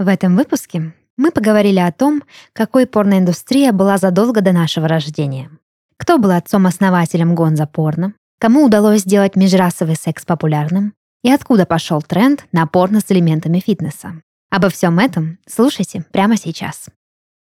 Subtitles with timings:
[0.00, 2.22] В этом выпуске мы поговорили о том,
[2.54, 5.50] какой порноиндустрия была задолго до нашего рождения.
[5.98, 12.46] Кто был отцом-основателем гонза порно, кому удалось сделать межрасовый секс популярным и откуда пошел тренд
[12.50, 14.22] на порно с элементами фитнеса.
[14.50, 16.86] Обо всем этом слушайте прямо сейчас.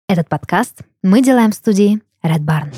[0.07, 2.71] Этот подкаст мы делаем в студии Red Barn.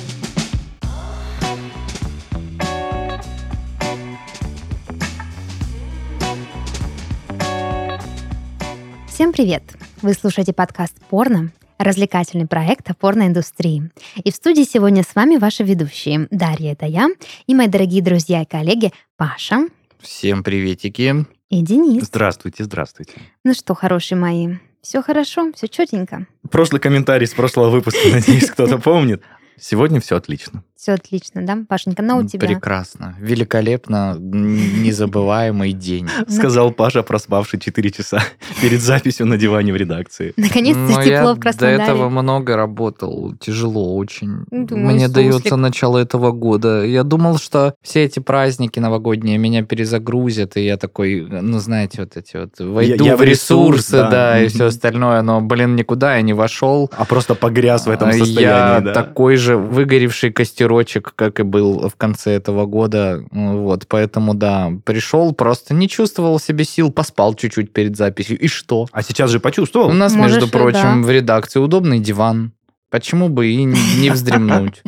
[9.18, 9.64] Всем привет!
[10.00, 13.90] Вы слушаете подкаст «Порно», развлекательный проект о порноиндустрии.
[14.22, 16.28] И в студии сегодня с вами ваши ведущие.
[16.30, 17.08] Дарья, это я,
[17.48, 19.66] и мои дорогие друзья и коллеги Паша.
[19.98, 21.26] Всем приветики.
[21.50, 22.04] И Денис.
[22.04, 23.14] Здравствуйте, здравствуйте.
[23.42, 26.28] Ну что, хорошие мои, все хорошо, все четенько.
[26.48, 29.24] Прошлый комментарий с прошлого выпуска, надеюсь, кто-то помнит.
[29.60, 30.62] Сегодня все отлично.
[30.78, 32.02] Все отлично, да, Пашенька?
[32.04, 32.46] Ну, у тебя?
[32.46, 33.16] Прекрасно.
[33.18, 34.16] Великолепно.
[34.20, 36.08] Незабываемый день.
[36.28, 38.22] Сказал Паша, проспавший 4 часа
[38.62, 40.34] перед записью на диване в редакции.
[40.36, 41.78] Наконец-то Но тепло в Краснодаре.
[41.78, 43.34] до этого много работал.
[43.40, 44.44] Тяжело очень.
[44.52, 46.84] Думаю, Мне дается начало этого года.
[46.84, 52.16] Я думал, что все эти праздники новогодние меня перезагрузят, и я такой, ну, знаете, вот
[52.16, 54.40] эти вот, войду я в в ресурс, ресурсы, да.
[54.40, 56.88] и все остальное, но, блин, никуда я не вошел.
[56.96, 60.30] А просто погряз в этом А состоянии, Я такой же выгоревший
[60.68, 63.24] костерочек, как и был в конце этого года.
[63.32, 68.38] Ну, Вот, поэтому, да, пришел, просто не чувствовал себе сил, поспал чуть-чуть перед записью.
[68.38, 68.86] И что?
[68.92, 69.88] А сейчас же почувствовал?
[69.88, 71.06] У нас, Можешь, между прочим, да.
[71.06, 72.52] в редакции удобный диван.
[72.90, 74.82] Почему бы и не не вздремнуть?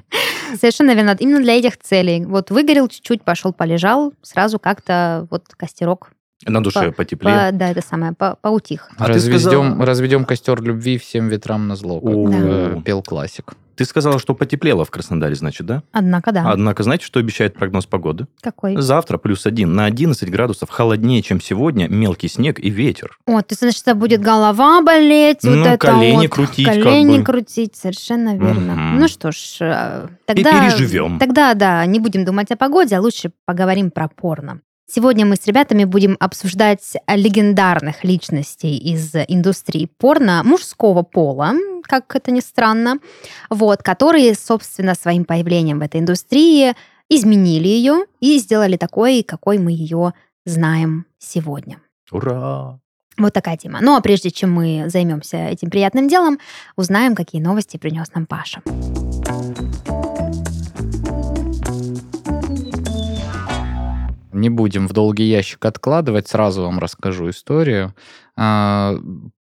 [0.58, 1.16] Совершенно верно.
[1.18, 2.24] Именно для этих целей.
[2.24, 6.10] Вот выгорел чуть-чуть, пошел, полежал, сразу как-то вот костерок,
[6.46, 7.50] На душе По- потеплее.
[7.50, 8.88] по- да, это самое, по- поутих.
[8.96, 12.30] А ты разведем, сказала- разведем костер любви всем ветрам на зло, как О.
[12.32, 13.54] э, пел классик.
[13.76, 15.82] Ты сказала, что потеплело в Краснодаре, значит, да?
[15.92, 16.50] Однако, да.
[16.50, 18.26] Однако, знаете, что обещает прогноз погоды?
[18.42, 18.76] Какой?
[18.76, 23.18] Завтра плюс один на 11 градусов холоднее, чем сегодня, мелкий снег и ветер.
[23.26, 27.18] О, то значит, это будет голова болеть, вот Ну, это колени вот, крутить как колени
[27.18, 27.24] бы.
[27.24, 28.74] крутить, совершенно верно.
[28.74, 29.00] Мгм.
[29.00, 30.68] Ну что ж, э, тогда...
[30.70, 31.18] переживем.
[31.18, 34.60] Тогда, да, не будем думать о погоде, а лучше поговорим про порно.
[34.92, 41.52] Сегодня мы с ребятами будем обсуждать легендарных личностей из индустрии порно мужского пола,
[41.84, 42.96] как это ни странно,
[43.50, 46.74] вот, которые, собственно, своим появлением в этой индустрии
[47.08, 50.12] изменили ее и сделали такой, какой мы ее
[50.44, 51.80] знаем сегодня.
[52.10, 52.80] Ура!
[53.16, 53.78] Вот такая тема.
[53.80, 56.40] Ну а прежде чем мы займемся этим приятным делом,
[56.74, 58.60] узнаем, какие новости принес нам Паша.
[64.32, 67.94] Не будем в долгий ящик откладывать, сразу вам расскажу историю.
[68.36, 68.96] А,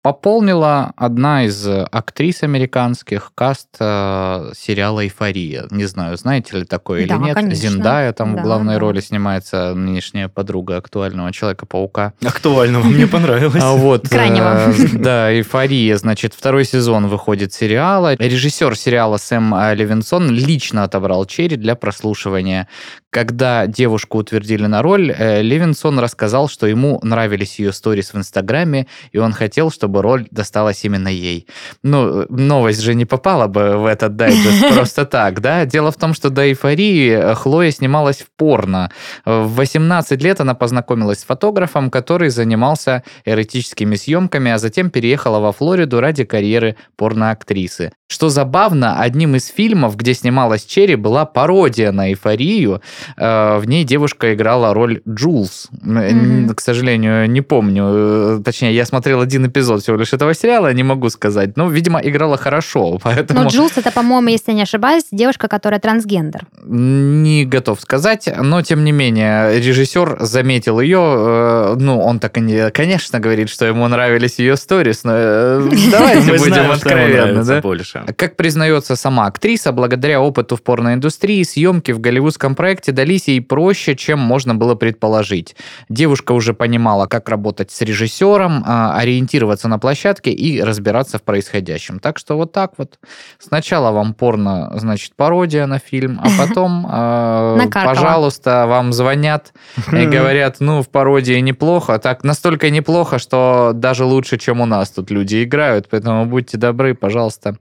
[0.04, 5.68] Пополнила одна из актрис американских каст э, сериала «Эйфория».
[5.70, 7.36] Не знаю, знаете ли такое Да, или нет.
[7.36, 7.70] конечно.
[7.70, 8.80] Зиндая там Да, в главной да.
[8.80, 12.14] роли снимается нынешняя подруга актуального Человека-паука.
[12.26, 13.62] Актуального мне понравилось.
[13.62, 14.72] А вот, Крайнего.
[14.72, 18.16] э, да, «Эйфория», значит, второй сезон выходит сериала.
[18.16, 22.68] Режиссер сериала Сэм э, Левинсон лично отобрал Черри для прослушивания.
[23.12, 28.88] Когда девушку утвердили на роль, э, Левинсон рассказал, что ему нравились ее сторис в Инстаграме,
[29.12, 31.46] и он хотел, чтобы роль досталась именно ей.
[31.84, 35.66] Ну, новость же не попала бы в этот дайджест просто так, да?
[35.66, 38.92] Дело в том, что до «Эйфории» э, Хлоя снималась в порно.
[39.26, 45.52] В 18 лет она познакомилась с фотографом, который занимался эротическими съемками, а затем переехала во
[45.52, 47.92] Флориду ради карьеры порноактрисы.
[48.12, 52.82] Что забавно, одним из фильмов, где снималась Черри, была пародия на эйфорию.
[53.18, 55.70] Э, В ней девушка играла роль Джулс.
[55.82, 56.50] Мгм.
[56.56, 57.84] К сожалению, не помню.
[57.88, 61.58] э, Точнее, я смотрел один эпизод всего лишь этого сериала, не могу сказать.
[61.58, 63.42] Ну, видимо, играла хорошо, поэтому...
[63.44, 66.42] Но Джулс это, по-моему, если я не ошибаюсь, девушка, которая трансгендер.
[66.66, 71.00] Не готов сказать, но тем не менее режиссер заметил ее.
[71.02, 75.12] э, Ну, он так и не, конечно, говорит, что ему нравились ее сторис, но
[75.92, 77.62] давайте будем откровенны, да?
[77.62, 78.04] больше.
[78.16, 83.96] Как признается сама актриса, благодаря опыту в порноиндустрии, съемки в голливудском проекте дались ей проще,
[83.96, 85.56] чем можно было предположить.
[85.90, 92.00] Девушка уже понимала, как работать с режиссером, а, ориентироваться на площадке и разбираться в происходящем.
[92.00, 93.00] Так что вот так вот.
[93.40, 97.96] Сначала вам порно, значит, пародия на фильм, а потом, э, Накаркала.
[97.96, 99.54] пожалуйста, вам звонят
[99.92, 102.00] и говорят, ну, в пародии неплохо.
[102.00, 105.88] Так, настолько неплохо, что даже лучше, чем у нас тут люди играют.
[105.90, 107.58] Поэтому будьте добры, пожалуйста,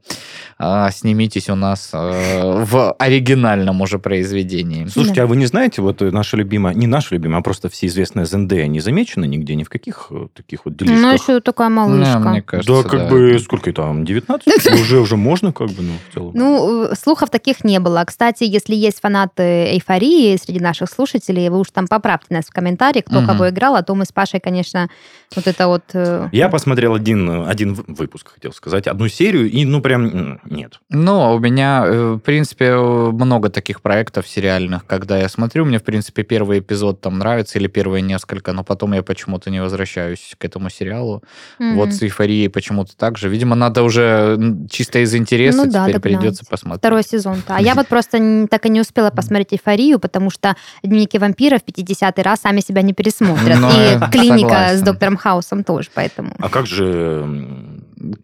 [0.59, 4.87] а, снимитесь у нас э, в оригинальном уже произведении.
[4.87, 8.67] Слушайте, а вы не знаете, вот наша любимая, не наша любимая, а просто всеизвестная Зендея
[8.67, 11.01] не замечена нигде, ни в каких э, таких вот делишках?
[11.01, 12.19] Ну, еще такая малышка.
[12.19, 14.73] Не, мне кажется, да, как бы, сколько там, 19?
[14.81, 16.33] уже, уже можно как бы, ну, в целом.
[16.35, 18.05] Ну, э, слухов таких не было.
[18.07, 23.05] Кстати, если есть фанаты эйфории среди наших слушателей, вы уж там поправьте нас в комментариях,
[23.05, 24.89] кто кого играл, а то мы с Пашей, конечно,
[25.35, 25.85] вот это вот...
[25.93, 30.81] э, Я посмотрел один, один выпуск, хотел сказать, одну серию, и, ну, прям, нет.
[30.89, 36.23] Ну, у меня, в принципе, много таких проектов сериальных, когда я смотрю, мне, в принципе,
[36.23, 40.71] первый эпизод там нравится, или первые несколько, но потом я почему-то не возвращаюсь к этому
[40.71, 41.23] сериалу.
[41.59, 41.77] мгм.
[41.77, 43.29] Вот с эйфорией почему-то так же.
[43.29, 44.39] Видимо, надо уже
[44.71, 46.81] чисто из интереса Ну да, теперь придется посмотреть.
[46.81, 47.57] Второй сезон-то.
[47.57, 51.65] А я вот просто так и не успела посмотреть «Эйфорию», потому что «Дневники вампира» в
[51.65, 53.59] 50-й раз сами себя не пересмотрят.
[53.59, 56.35] Ну, И э, «Клиника» с доктором Хаусом тоже, поэтому...
[56.39, 57.27] А как же...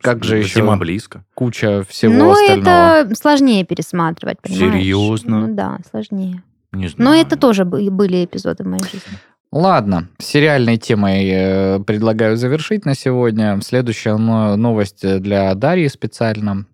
[0.00, 0.60] Как же еще?
[0.60, 1.24] Зима близко.
[1.34, 3.02] Куча всего ну, остального.
[3.02, 4.72] это сложнее пересматривать, понимаешь?
[4.72, 5.46] Серьезно?
[5.46, 6.42] Ну да, сложнее.
[6.76, 7.10] Не знаю.
[7.10, 9.18] Но это тоже бы- были эпизоды в моей жизни.
[9.52, 13.58] Ладно, сериальной темой э, предлагаю завершить на сегодня.
[13.62, 16.66] Следующая но- новость для Дарьи специально.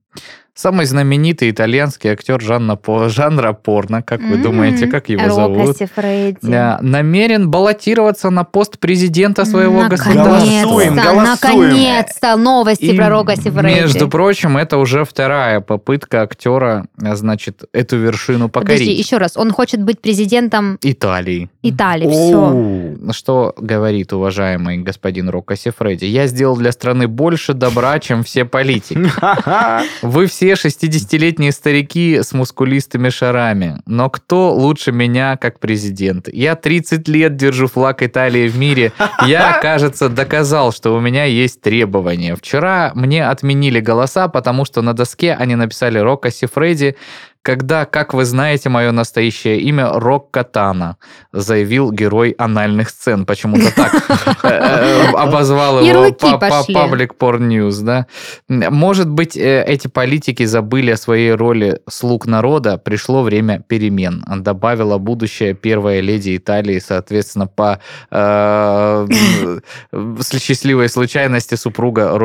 [0.55, 5.79] Самый знаменитый итальянский актер жанра, по- жанра порно, как вы М, думаете, как его зовут?
[6.43, 10.25] Да, намерен баллотироваться на пост президента своего государства.
[10.25, 11.71] Голосуем, Наконец-то, голосуем.
[11.71, 13.81] наконец-то новости И, про Рокко Сифредди.
[13.81, 18.81] Между прочим, это уже вторая попытка актера, а, значит, эту вершину покорить.
[18.81, 21.49] Подожди, еще раз, он хочет быть президентом Италии.
[21.63, 22.37] Италии, все.
[22.39, 23.13] Оу.
[23.15, 26.05] Что говорит уважаемый господин Рокко Сифредди?
[26.05, 28.99] Я сделал для страны больше добра, чем все политики.
[30.03, 33.81] Вы все 60-летние старики с мускулистыми шарами.
[33.87, 36.29] Но кто лучше меня как президент?
[36.29, 38.93] Я 30 лет держу флаг Италии в мире.
[39.27, 42.35] Я, кажется, доказал, что у меня есть требования.
[42.37, 46.97] Вчера мне отменили голоса, потому что на доске они написали Рокко Сифредди,
[47.43, 50.97] когда, как вы знаете, мое настоящее имя Рок Катана,
[51.33, 53.27] заявил герой анальных сцен.
[53.27, 53.93] Почему-то так
[54.45, 56.75] э, э, обозвал его Ярлыки па- па- пошли.
[56.75, 58.07] Public Porn News, да.
[58.49, 64.25] Может быть, э, эти политики забыли о своей роли слуг народа, пришло время перемен.
[64.29, 67.81] Добавила будущая первая леди Италии, соответственно, по
[68.11, 69.07] э,
[70.41, 72.13] счастливой случайности супруга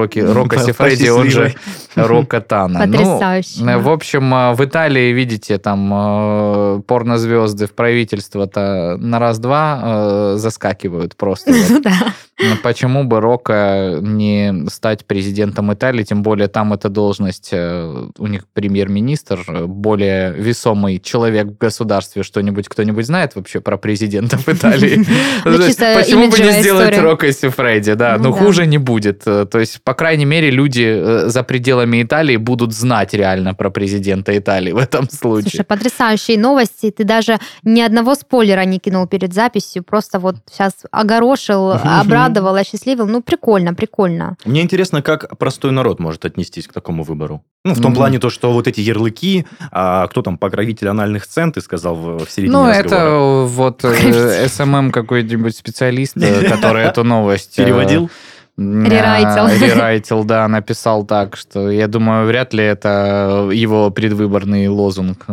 [0.49, 1.55] По- по Сифредди, он же.
[1.95, 2.85] Рок Катана.
[2.85, 3.63] Ну, Потрясающе.
[3.65, 10.37] Э, В общем, э, в Италии, видите, там э, порнозвезды в правительство-то на раз-два э,
[10.37, 11.51] заскакивают просто.
[11.69, 12.13] Ну да.
[12.39, 18.27] Ну, Почему бы Рока не стать президентом Италии, тем более там эта должность, э, у
[18.27, 25.03] них премьер-министр, э, более весомый человек в государстве, что-нибудь кто-нибудь знает вообще про президентов Италии?
[25.45, 26.97] Ну, Почему бы не сделать.
[26.99, 28.39] Рока Сифредди, да, Ну да.
[28.39, 29.23] хуже не будет.
[29.25, 34.37] Э, То есть, по крайней мере, люди за пределами Италии будут знать реально про президента
[34.37, 35.63] Италии в этом Слушай, случае.
[35.63, 36.91] потрясающие новости.
[36.91, 39.83] Ты даже ни одного спойлера не кинул перед записью.
[39.83, 41.71] Просто вот сейчас огорошил,
[42.27, 43.07] обрадовал, осчастливил.
[43.07, 44.35] Ну, прикольно, прикольно.
[44.45, 47.43] Мне интересно, как простой народ может отнестись к такому выбору.
[47.65, 47.95] Ну, в том Мгм.
[47.95, 52.25] плане то, что вот эти ярлыки, а кто там покровитель анальных сцен, ты сказал в,
[52.25, 52.85] в середине Ну, разговора.
[52.85, 57.57] это вот э, SMM какой-нибудь специалист, э, который эту новость...
[57.59, 58.09] э, Переводил?
[58.57, 59.47] Рерайтил.
[59.47, 65.25] э, Рерайтил, да, написал так, что я думаю, вряд ли это его предвыборный лозунг.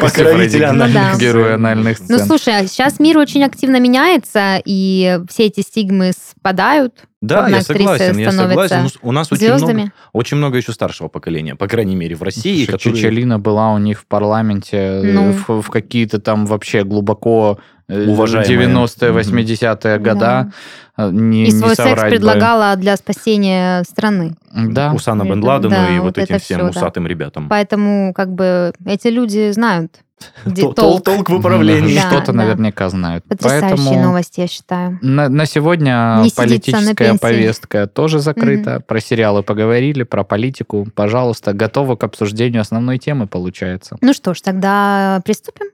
[0.00, 1.54] Покровитель анальных Герой сцен.
[1.54, 6.94] анальных Ну, слушай, а сейчас мир очень активно меняется, и все эти стигмы спадают.
[7.22, 8.88] Да, я согласен, я согласен.
[9.02, 12.78] У нас очень много, очень много еще старшего поколения, по крайней мере, в России, Слушай,
[12.78, 12.96] которые...
[12.96, 15.32] Чичалина была у них в парламенте э, Ну.
[15.32, 18.48] в, в какие-то там вообще глубоко э, Уважаемые.
[18.68, 19.18] 90-е, Мгм.
[19.20, 20.52] 80-е года.
[20.96, 22.16] э, Не, И не свой секс соврать бы.
[22.16, 24.34] предлагала для спасения страны.
[24.52, 24.92] Да.
[24.92, 26.68] Усана Бен Ладену да, и вот вот этим всем да.
[26.68, 27.48] усатым ребятам.
[27.48, 29.92] Поэтому, как бы, эти люди знают,
[30.44, 31.02] где толк.
[31.02, 31.94] толк в управлении.
[31.94, 32.44] Да, Что-то да.
[32.44, 33.24] наверняка знают.
[33.24, 34.98] Потрясающие Поэтому новости, я считаю.
[35.00, 38.80] на, на сегодня Не на политическая повестка тоже закрыта.
[38.86, 40.86] Про сериалы поговорили, про политику.
[40.94, 43.96] Пожалуйста, готовы к обсуждению основной темы, получается.
[44.02, 45.66] Ну что ж, тогда приступим.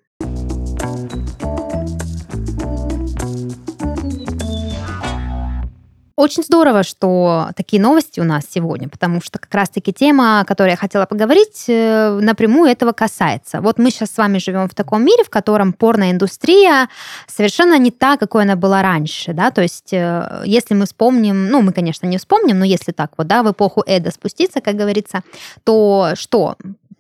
[6.16, 10.70] Очень здорово, что такие новости у нас сегодня, потому что как раз-таки тема, о которой
[10.70, 13.61] я хотела поговорить, э, напрямую этого касается.
[13.61, 16.88] Вот мы сейчас с вами живем в таком мире, в котором порноиндустрия
[17.26, 21.61] совершенно не та, какой она была раньше, да, то есть э, если мы вспомним, ну,
[21.61, 25.23] мы, конечно, не вспомним, но если так вот, да, в эпоху Эда спуститься, как говорится,
[25.64, 26.56] то что?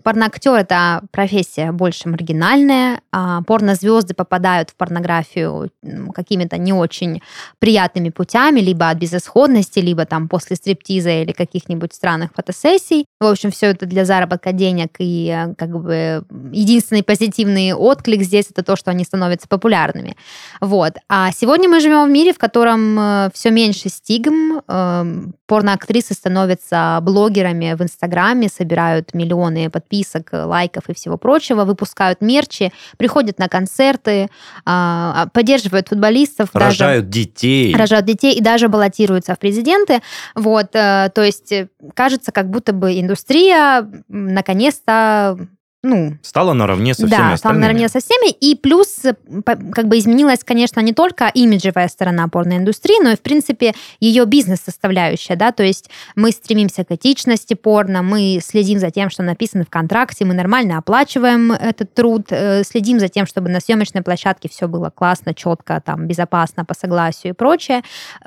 [0.06, 3.00] Порноактер это профессия больше маргинальная.
[3.10, 5.72] А порнозвезды попадают в порнографию
[6.14, 7.22] какими-то не очень
[7.58, 13.06] приятными путями, либо от безысходности, либо там после стриптиза или каких-нибудь странных фотосессий.
[13.18, 18.46] В общем, все это для заработка денег и э, как бы единственный позитивный отклик здесь
[18.48, 20.16] это то, что они становятся популярными.
[20.60, 20.98] Вот.
[21.08, 27.00] А сегодня мы живем в мире, в котором э, все меньше стигм, эм, порноактрисы становятся
[27.02, 34.28] блогерами в Инстаграме, собирают миллионы подписок, лайков и всего прочего, выпускают мерчи, приходят на концерты,
[34.64, 36.50] а, а, поддерживают футболистов.
[36.52, 37.74] Рожают даже, детей.
[37.74, 40.00] Рожают детей и даже баллотируются в президенты.
[40.34, 45.38] Вот, э, то есть э, кажется, как будто бы индустрия наконец-то
[45.86, 46.18] ну...
[46.22, 47.36] Стала наравне со всеми да, остальными.
[47.36, 48.30] стала наравне со всеми.
[48.30, 49.14] И плюс э,
[49.44, 55.36] как бы изменилась, конечно, не только имиджевая сторона порноиндустрии, но и, в принципе, ее бизнес-составляющая,
[55.36, 59.70] да, то есть мы стремимся к этичности порно, мы следим за тем, что написано в
[59.70, 64.66] контракте, мы нормально оплачиваем этот труд, э, следим за тем, чтобы на съемочной площадке все
[64.66, 67.82] было классно, четко, там, безопасно, по согласию и прочее.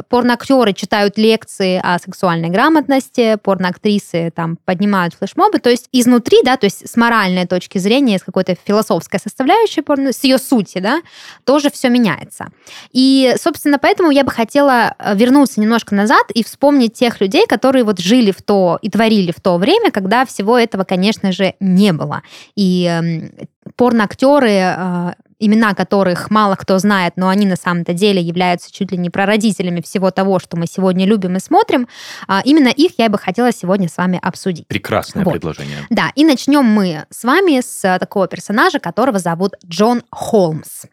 [0.07, 6.65] Порноактеры читают лекции о сексуальной грамотности, порноактрисы там поднимают флешмобы, то есть изнутри, да, то
[6.65, 11.01] есть с моральной точки зрения, с какой-то философской составляющей, с ее сути, да,
[11.43, 12.47] тоже все меняется.
[12.91, 17.83] И, собственно, поэтому я бы хотела э, вернуться немножко назад и вспомнить тех людей, которые
[17.83, 21.91] вот жили в то и творили в то время, когда всего этого, конечно же, не
[21.91, 22.21] было.
[22.55, 23.31] И эм,
[23.75, 28.97] порноактеры э, имена которых мало кто знает, но они на самом-то деле являются чуть ли
[28.97, 31.87] не прародителями всего того, что мы сегодня любим и смотрим,
[32.27, 34.67] а, именно их я бы хотела сегодня с вами обсудить.
[34.67, 35.31] Прекрасное вот.
[35.31, 35.77] предложение.
[35.89, 40.85] Да, и начнем мы с вами с э, такого персонажа, которого зовут Джон Холмс.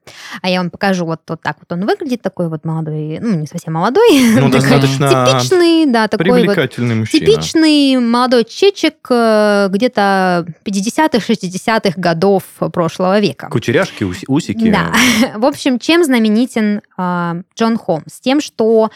[0.43, 3.47] А я вам покажу, вот, вот так вот он выглядит, такой вот молодой, ну, не
[3.47, 4.35] совсем молодой.
[4.38, 7.26] Ну, достаточно типичный, да, такой привлекательный вот мужчина.
[7.26, 13.49] Типичный молодой чечек э, где-то 50-х, 60-х годов прошлого века.
[13.49, 14.05] Кучеряшки,
[14.37, 14.71] усики.
[14.71, 14.93] Да.
[15.37, 18.21] В общем, чем знаменитен э, Джон Холмс?
[18.21, 18.90] Тем, что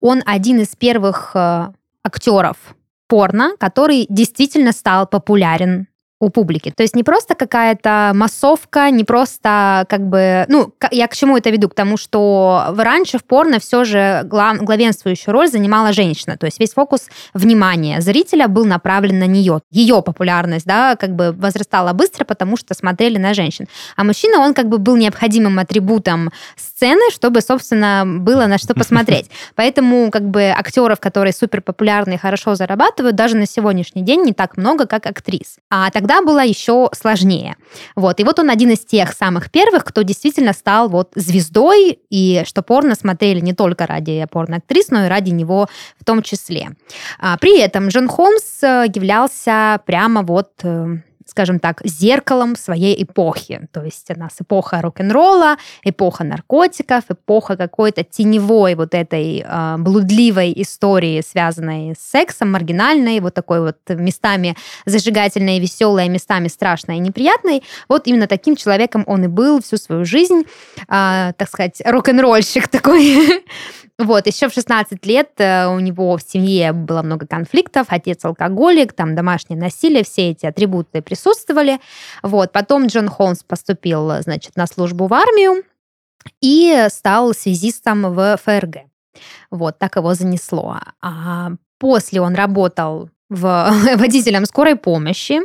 [0.00, 1.68] он один из первых э,
[2.02, 2.56] актеров
[3.06, 5.88] порно, который действительно стал популярен
[6.18, 6.72] у публики.
[6.74, 10.46] То есть не просто какая-то массовка, не просто как бы...
[10.48, 11.68] Ну, я к чему это веду?
[11.68, 16.38] К тому, что раньше в порно все же глав, главенствующую роль занимала женщина.
[16.38, 19.60] То есть весь фокус внимания зрителя был направлен на нее.
[19.70, 23.66] Ее популярность, да, как бы возрастала быстро, потому что смотрели на женщин.
[23.96, 29.30] А мужчина, он как бы был необходимым атрибутом сцены, чтобы, собственно, было на что посмотреть.
[29.54, 34.32] Поэтому как бы актеров, которые супер популярны и хорошо зарабатывают, даже на сегодняшний день не
[34.32, 35.56] так много, как актрис.
[35.70, 37.56] А так тогда было еще сложнее.
[37.96, 38.20] Вот.
[38.20, 42.62] И вот он один из тех самых первых, кто действительно стал вот звездой, и что
[42.62, 46.70] порно смотрели не только ради порноактрис, но и ради него в том числе.
[47.18, 53.68] А, при этом Джон Холмс э, являлся прямо вот э, скажем так, зеркалом своей эпохи.
[53.72, 60.52] То есть у нас эпоха рок-н-ролла, эпоха наркотиков, эпоха какой-то теневой вот этой э, блудливой
[60.56, 64.56] истории, связанной с сексом, маргинальной, вот такой вот местами
[64.86, 67.64] зажигательной, веселой, местами страшной и неприятной.
[67.88, 70.44] Вот именно таким человеком он и был всю свою жизнь,
[70.88, 73.44] э, так сказать, рок-н-ролльщик такой.
[73.98, 78.92] Вот, еще в 16 лет э, у него в семье было много конфликтов, отец алкоголик,
[78.92, 81.80] там домашнее насилие, все эти атрибуты присутствовали.
[82.22, 85.64] Вот, потом Джон Холмс поступил, значит, на службу в армию
[86.40, 88.76] и стал связистом в ФРГ.
[89.50, 90.78] Вот, так его занесло.
[91.00, 95.40] А после он работал в водителем скорой помощи,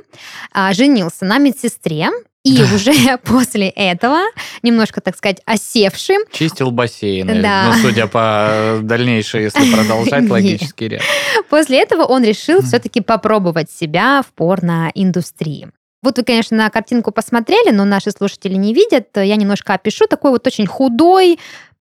[0.51, 2.09] а, женился на медсестре,
[2.43, 2.63] и да.
[2.73, 4.19] уже после этого,
[4.63, 6.21] немножко, так сказать, осевшим...
[6.31, 7.41] Чистил бассейн.
[7.41, 7.67] Да.
[7.67, 11.01] Ну, судя по дальнейшей, если продолжать логический ряд.
[11.49, 15.69] После этого он решил все-таки попробовать себя в порноиндустрии.
[16.03, 19.09] Вот вы, конечно, на картинку посмотрели, но наши слушатели не видят.
[19.15, 20.07] Я немножко опишу.
[20.07, 21.37] Такой вот очень худой,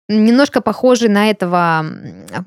[0.08, 1.86] немножко похожий на этого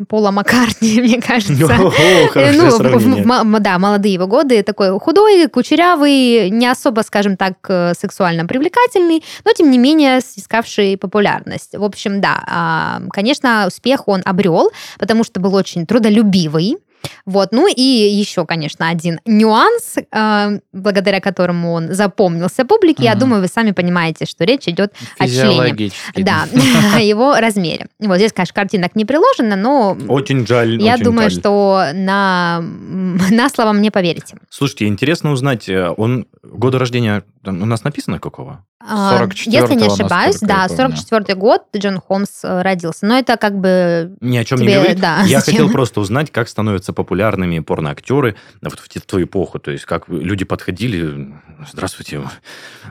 [0.08, 1.66] Пола Маккартни, мне кажется.
[1.66, 8.46] О, ну, да, молодые его годы, такой худой, кучерявый, не особо, скажем так, э, сексуально
[8.46, 11.76] привлекательный, но тем не менее искавший популярность.
[11.76, 16.78] В общем, да, а, конечно, успех он обрел, потому что был очень трудолюбивый,
[17.26, 17.50] вот.
[17.52, 23.04] Ну и еще, конечно, один нюанс, э, благодаря которому он запомнился публике.
[23.04, 25.92] Я думаю, вы сами понимаете, что речь идет о члене.
[26.16, 26.48] Да,
[26.96, 27.88] о его размере.
[28.00, 29.98] Вот здесь, конечно, картинок не приложено, но...
[30.08, 30.82] Очень жаль.
[30.82, 31.40] Я очень думаю, жаль.
[31.40, 34.38] что на, на слово мне поверите.
[34.50, 38.66] Слушайте, интересно узнать, э, он года рождения у нас написано какого?
[38.90, 40.98] А, 44-го, Если не ошибаюсь, да, помню.
[40.98, 43.06] 44 год Джон Холмс э, родился.
[43.06, 44.16] Но это как бы...
[44.22, 45.00] Ни о чем Тебе, не говорит.
[45.00, 45.54] да, Я зачем?
[45.54, 49.60] хотел просто узнать, как становятся популярными порноактеры вот в ту эпоху.
[49.60, 51.34] То есть, как люди подходили,
[51.72, 52.22] здравствуйте,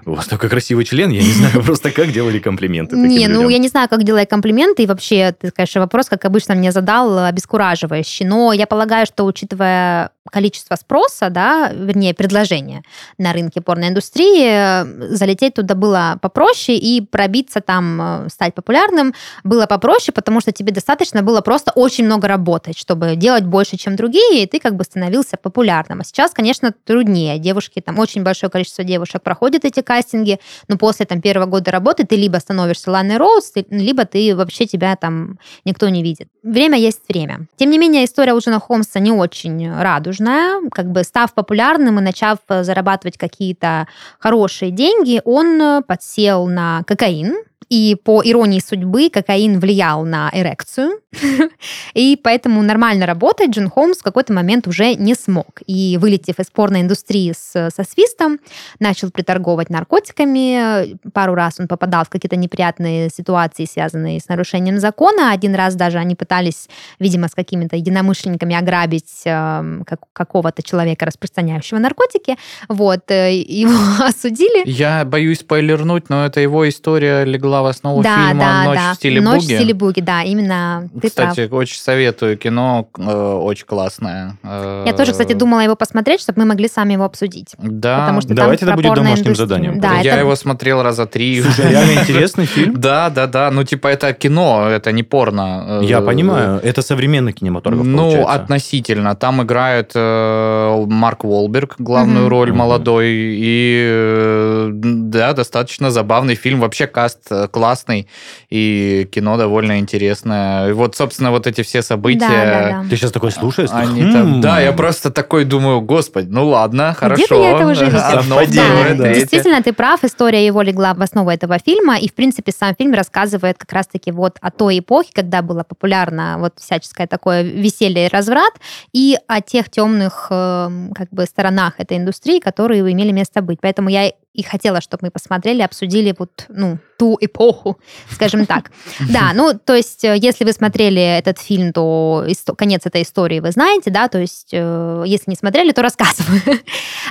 [0.04, 3.58] у вас такой красивый член, я не знаю просто, как делали комплименты Не, ну я
[3.58, 7.28] не знаю, как делать комплименты, и вообще, ты, конечно, вопрос, как обычно, мне задал э,
[7.28, 12.82] обескураживающий, но я полагаю, что учитывая количество спроса, да, вернее, предложения
[13.18, 15.85] на рынке порноиндустрии, э, залететь туда было
[16.20, 19.14] попроще, и пробиться там, э, стать популярным
[19.44, 23.96] было попроще, потому что тебе достаточно было просто очень много работать, чтобы делать больше, чем
[23.96, 26.00] другие, и ты как бы становился популярным.
[26.00, 27.38] А сейчас, конечно, труднее.
[27.38, 30.38] Девушки, там очень большое количество девушек проходят эти кастинги,
[30.68, 34.66] но после там первого года работы ты либо становишься Ланой Роуз, ты- либо ты вообще
[34.66, 36.28] тебя там никто не видит.
[36.42, 37.46] Время есть время.
[37.56, 40.60] Тем не менее, история у Джона Холмса не очень радужная.
[40.70, 43.86] Как бы став популярным и начав зарабатывать какие-то
[44.18, 47.36] хорошие деньги, он э, подсел на кокаин,
[47.68, 51.00] и по иронии судьбы кокаин влиял на эрекцию,
[51.94, 55.60] и поэтому нормально работать Джон Холмс в какой-то момент уже не смог.
[55.66, 58.38] И вылетев из порной индустрии с- со свистом,
[58.78, 60.96] начал приторговать наркотиками.
[61.12, 65.32] Пару раз он попадал в какие-то неприятные ситуации, связанные с нарушением закона.
[65.32, 66.68] Один раз даже они пытались,
[66.98, 72.36] видимо, с какими-то единомышленниками ограбить эм, как- какого-то человека, распространяющего наркотики.
[72.68, 74.68] Вот, э, его осудили.
[74.68, 78.92] Я боюсь спойлернуть, но это его история легла в основу да, фильма да, «Ночь да.
[78.92, 79.52] в стиле Ночь буги».
[79.54, 81.30] в стиле буги, да, именно ты прав.
[81.30, 83.02] Кстати, очень советую кино, э,
[83.42, 84.36] очень классное.
[84.44, 87.54] Я тоже, кстати, думала его посмотреть, чтобы мы могли сами его обсудить.
[87.58, 89.36] Да, потому что Давайте там это будет домашним порноиндустрию.
[89.48, 89.80] заданием.
[89.80, 91.42] Да, я это- его смотрел раза три.
[91.42, 92.74] Слушай, реально интересный фильм.
[92.86, 93.50] Да, да, да.
[93.50, 95.80] Ну, типа, это кино, это не порно.
[95.82, 99.14] Я Э, понимаю, это современный кинематограф, Ну, относительно.
[99.14, 103.06] Там играет э, Марк Уолберг главную роль молодой.
[103.08, 106.60] И э, да, достаточно забавный фильм.
[106.60, 108.08] Вообще каст э, классный.
[108.50, 110.70] И кино довольно интересное.
[110.70, 112.20] И вот, собственно, вот эти все события.
[112.20, 112.88] Да, да, да.
[112.88, 113.70] Ты сейчас такой слушаешь?
[113.72, 114.12] Они «Хм».
[114.12, 117.24] там- да, я просто такой думаю, господи, ну ладно, хорошо.
[117.24, 118.06] Где-то я это уже видела.
[118.06, 119.14] Одно, да.
[119.14, 122.94] Действительно, ты прав, история его легла в основу этого фильма, и, в принципе, сам фильм
[122.94, 128.08] рассказывает как раз-таки вот о той эпохе, когда было популярно вот всяческое такое веселье и
[128.08, 128.52] разврат,
[128.92, 133.58] и о тех темных эм, как бы сторонах этой индустрии, которые имели место быть.
[133.60, 137.78] Поэтому я и хотела, чтобы мы посмотрели, обсудили вот, ну, ту эпоху,
[138.10, 138.70] скажем так.
[139.10, 142.24] Да, ну, то есть, э, если вы смотрели этот фильм, то
[142.56, 146.40] конец этой истории вы знаете, да, то есть, э, если не смотрели, то рассказываю.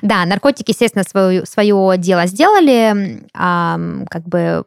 [0.02, 4.66] Да, наркотики, естественно, свое, свое дело сделали, как бы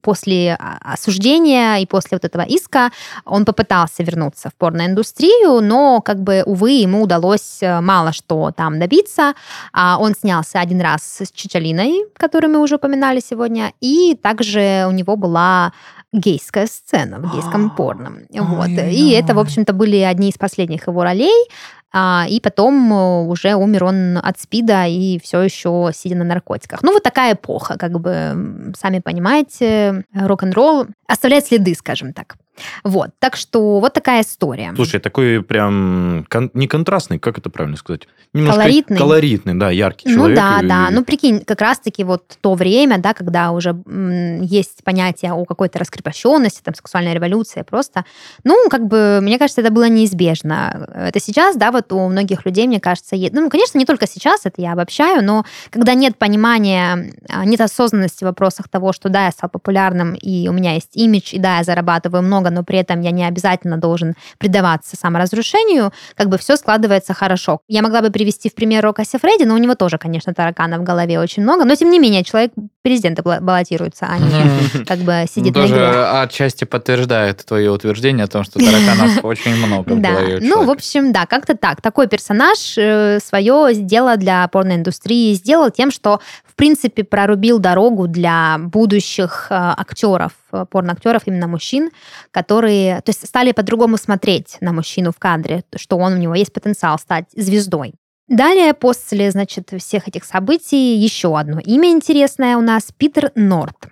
[0.00, 2.90] после осуждения и после вот этого иска
[3.24, 8.78] он попытался вернуться в порноиндустрию, но, как бы, увы, ему удалось э, мало что там
[8.78, 9.34] добиться.
[9.72, 14.92] А, Он снялся один раз с Чичалиной, которую мы уже упоминали сегодня, и также у
[14.92, 15.72] него была
[16.12, 18.22] гейская сцена в гейском порно.
[18.32, 18.68] Вот.
[18.68, 21.48] И это, в общем-то, были одни из последних его ролей.
[21.92, 26.82] А, и потом э, уже умер он от СПИДа и все еще сидя на наркотиках.
[26.84, 32.36] Ну, вот такая эпоха, как бы, сами понимаете, рок-н-ролл оставляет следы, скажем так.
[32.84, 34.72] Вот, так что вот такая история.
[34.76, 38.06] Слушай, такой прям кон- не контрастный, как это правильно сказать?
[38.34, 38.96] Колоритный?
[38.98, 40.36] Колоритный, да, яркий Ну человек.
[40.36, 40.88] да, и- да.
[40.90, 45.78] Ну прикинь, как раз-таки вот то время, да, когда уже м, есть понятие о какой-то
[45.78, 48.04] раскрепощенности, там, сексуальной революции, просто,
[48.44, 50.86] ну, как бы, мне кажется, это было неизбежно.
[50.94, 54.46] Это сейчас, да, вот у многих людей, мне кажется, е- ну, конечно, не только сейчас,
[54.46, 59.24] это я обобщаю, но когда нет понимания, а, нет осознанности в вопросах того, что да,
[59.26, 62.78] я стал популярным, и у меня есть имидж, и да, я зарабатываю много, но при
[62.78, 67.60] этом я не обязательно должен предаваться саморазрушению, как бы все складывается хорошо.
[67.68, 70.84] Я могла бы привести в пример Рока Фредди, но у него тоже, конечно, тараканов в
[70.84, 75.54] голове очень много, но тем не менее человек президента баллотируется, а не как бы сидит
[75.54, 80.70] на Тоже отчасти подтверждает твое утверждение о том, что тараканов очень много Да, ну, в
[80.70, 81.82] общем, да, как-то так.
[81.82, 89.48] Такой персонаж свое дело для порноиндустрии сделал тем, что, в принципе, прорубил дорогу для будущих
[89.50, 91.90] э, актеров, э, порноактеров, именно мужчин,
[92.30, 96.52] которые, то есть, стали по-другому смотреть на мужчину в кадре, что он, у него есть
[96.52, 97.94] потенциал стать звездой.
[98.30, 103.88] Далее, после, значит, всех этих событий, еще одно имя интересное у нас– Питер Норт.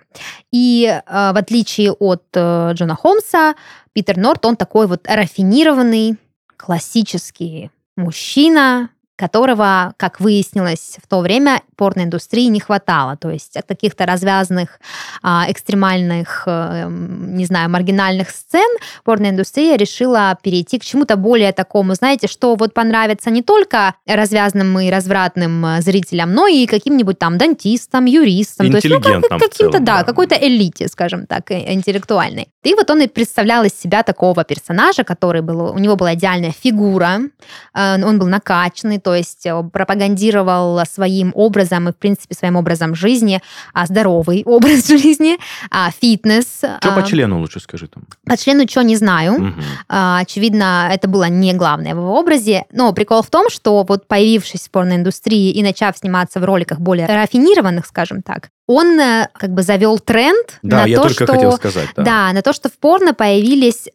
[0.49, 3.55] И э, в отличие от э, Джона Холмса,
[3.91, 6.15] Питер Норт, он такой вот рафинированный,
[6.55, 13.17] классический мужчина, которого, как выяснилось в то время, порноиндустрии не хватало.
[13.17, 14.79] То есть от каких-то развязанных,
[15.21, 18.69] а, экстремальных, э, не знаю, маргинальных сцен
[19.03, 24.89] порноиндустрия решила перейти к чему-то более такому, знаете, что вот понравится не только развязанным и
[24.89, 28.71] развратным э, зрителям, но и каким-нибудь там дантистам, юристам.
[28.71, 32.47] То есть, ну, как, каким-то, да, да, какой-то элите, скажем так, э, интеллектуальной.
[32.63, 36.51] И вот он и представлял из себя такого персонажа, который был, у него была идеальная
[36.51, 37.19] фигура,
[37.73, 43.41] он был накачанный, то есть э, пропагандировал своим образом и, в принципе, своим образом жизни
[43.73, 45.39] а здоровый образ жизни,
[45.71, 46.59] а, фитнес.
[46.59, 48.03] Что по члену лучше скажи там?
[48.23, 49.33] По члену что не знаю.
[49.33, 49.53] Угу.
[49.87, 52.65] Очевидно, это было не главное в его образе.
[52.71, 57.07] Но прикол в том, что вот появившись в порноиндустрии и начав сниматься в роликах более
[57.07, 61.33] рафинированных, скажем так, он э, как бы завел тренд да, на я то, только что
[61.33, 62.03] хотел сказать, да.
[62.03, 63.89] да, на то, что в порно появились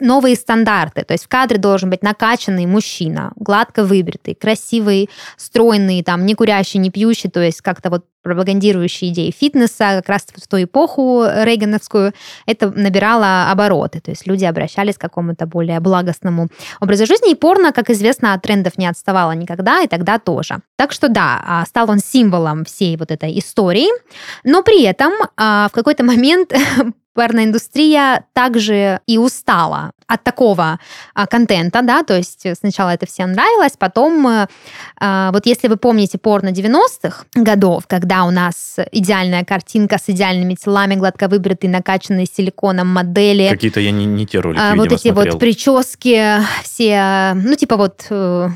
[0.00, 1.04] новые стандарты.
[1.04, 6.78] То есть в кадре должен быть накачанный мужчина, гладко выбритый, красивый, стройный, там, не курящий,
[6.78, 12.12] не пьющий, то есть как-то вот пропагандирующий идеи фитнеса, как раз в ту эпоху рейгановскую,
[12.46, 14.00] это набирало обороты.
[14.00, 16.48] То есть люди обращались к какому-то более благостному
[16.80, 17.32] образу жизни.
[17.32, 20.58] И порно, как известно, от трендов не отставало никогда, и тогда тоже.
[20.76, 23.88] Так что да, а, стал он символом всей вот этой истории,
[24.44, 26.52] но при этом а, в какой-то момент
[27.18, 30.78] порноиндустрия также и устала от такого
[31.14, 34.46] а, контента, да, то есть сначала это всем нравилось, потом,
[35.00, 40.54] а, вот если вы помните порно 90-х годов, когда у нас идеальная картинка с идеальными
[40.54, 43.48] телами, гладко выбритые, накачанные силиконом модели.
[43.48, 45.32] Какие-то я не, не те ролики, а, Вот эти смотрел.
[45.32, 48.48] вот прически все, ну, типа вот э,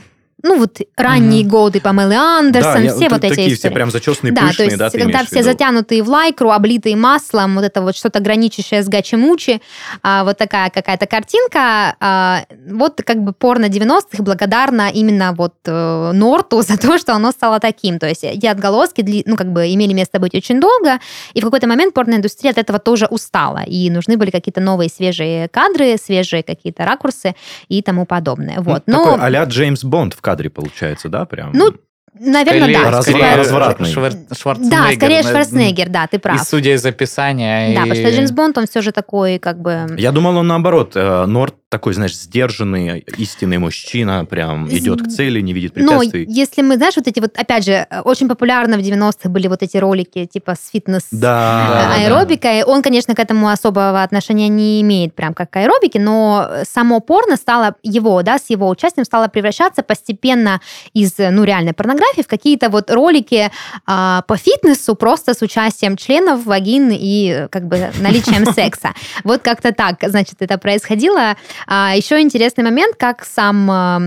[0.42, 1.48] ну вот ранние mm-hmm.
[1.48, 3.54] годы Памелы Андерсон, да, все я, вот эти такие истории.
[3.54, 6.96] все прям зачесные, да, пышные, то есть, да, ты когда все затянутые в лайкру, облитые
[6.96, 9.60] маслом, вот это вот что-то граничащее с гачи-мучи,
[10.02, 16.10] а, вот такая какая-то картинка, а, вот как бы порно 90-х благодарна именно вот э,
[16.12, 19.92] Норту за то, что оно стало таким, то есть эти отголоски, ну как бы имели
[19.92, 20.98] место быть очень долго,
[21.34, 25.48] и в какой-то момент порноиндустрия от этого тоже устала, и нужны были какие-то новые свежие
[25.48, 27.34] кадры, свежие какие-то ракурсы
[27.68, 28.60] и тому подобное.
[28.60, 28.82] Вот.
[28.86, 29.04] Ну, Но...
[29.04, 31.52] Такой а-ля Джеймс Бонд в кадре получается, да, прям?
[31.52, 31.72] Ну,
[32.14, 32.90] Наверное, скорее, да.
[32.90, 33.88] Раз- скорее развратный.
[33.90, 34.70] Швар- Шварценеггер.
[34.70, 36.36] Да, скорее Шварценеггер, да, ты прав.
[36.40, 37.74] И судя из описания.
[37.74, 37.88] Да, и...
[37.88, 39.86] потому что Джеймс Бонд, он все же такой, как бы...
[39.96, 40.92] Я думал, он наоборот.
[40.94, 46.26] э, Норт такой, знаешь, сдержанный, истинный мужчина, прям идет к цели, не видит Но препятствий.
[46.28, 49.78] если мы, знаешь, вот эти вот, опять же, очень популярно в 90-х были вот эти
[49.78, 52.66] ролики типа с фитнес Да, э, да, да.
[52.66, 57.36] Он, конечно, к этому особого отношения не имеет, прям как к аэробике, но само порно
[57.36, 60.60] стало его, да, с его участием стало превращаться постепенно
[60.92, 63.50] из, ну, реальной порнографии в какие-то вот ролики
[63.86, 68.90] а, по фитнесу просто с участием членов, вагин и э, как бы наличием секса.
[69.24, 71.34] Вот как-то так, значит, это происходило.
[71.66, 73.98] А, еще интересный момент, как сам э,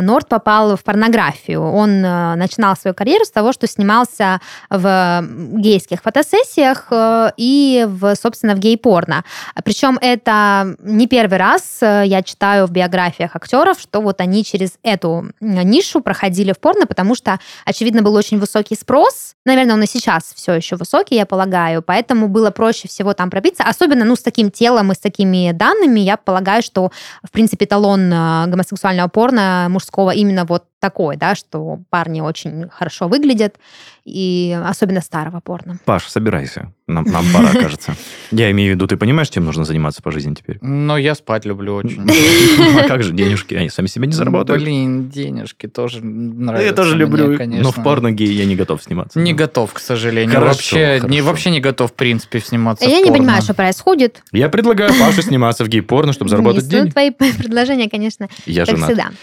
[0.00, 1.62] Норд попал в порнографию.
[1.62, 5.24] Он э, начинал свою карьеру с того, что снимался в
[5.56, 9.24] гейских фотосессиях э, и, в, собственно, в гей-порно.
[9.64, 15.30] Причем это не первый раз я читаю в биографиях актеров, что вот они через эту
[15.40, 19.34] нишу проходили в порно, потому что, очевидно, был очень высокий спрос.
[19.44, 23.64] Наверное, он и сейчас все еще высокий, я полагаю, поэтому было проще всего там пробиться.
[23.64, 26.90] Особенно, ну, с таким телом и с такими данными, я полагаю, что,
[27.22, 33.08] в принципе, талон э, гомосексуального порно мужского именно вот такой, да, что парни очень хорошо
[33.08, 33.56] выглядят,
[34.04, 35.78] и особенно старого порно.
[35.86, 36.70] Паш, собирайся.
[36.86, 37.94] Нам, нам пора, кажется.
[38.30, 40.58] Я имею в виду, ты понимаешь, чем нужно заниматься по жизни теперь?
[40.60, 42.04] Но я спать люблю очень.
[42.84, 43.54] А как же денежки?
[43.54, 44.62] Они сами себе не заработают.
[44.62, 47.62] Блин, денежки тоже нравятся Я тоже люблю, конечно.
[47.62, 49.18] но в порно гей я не готов сниматься.
[49.18, 50.38] Не готов, к сожалению.
[50.38, 54.22] Вообще, Не, вообще не готов, в принципе, сниматься Я не понимаю, что происходит.
[54.32, 56.92] Я предлагаю Паше сниматься в гей-порно, чтобы заработать ну, денег.
[56.92, 59.14] твои предложения, конечно, Я женат.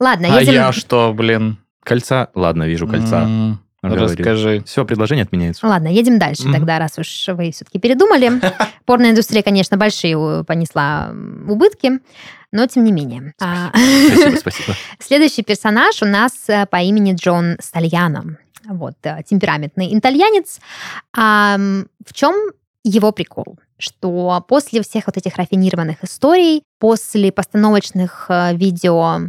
[0.00, 1.58] Ладно, А я что, блин?
[1.82, 2.30] Кольца?
[2.34, 3.58] Ладно, вижу кольца.
[3.82, 4.62] Расскажи.
[4.64, 5.66] Все, предложение отменяется.
[5.66, 8.40] Ладно, едем дальше тогда, раз уж вы все-таки передумали.
[8.84, 11.12] Порноиндустрия, конечно, большие понесла
[11.48, 11.98] убытки,
[12.52, 13.34] но тем не менее.
[13.40, 14.76] А, Спасибо, спасибо.
[15.00, 18.38] Следующий персонаж у нас э, по имени Джон Стальяно.
[18.68, 20.60] Вот, э, темпераментный итальянец.
[21.16, 22.36] А, в чем
[22.84, 23.58] его прикол?
[23.78, 29.22] Что после всех вот этих рафинированных историй, после постановочных э, видео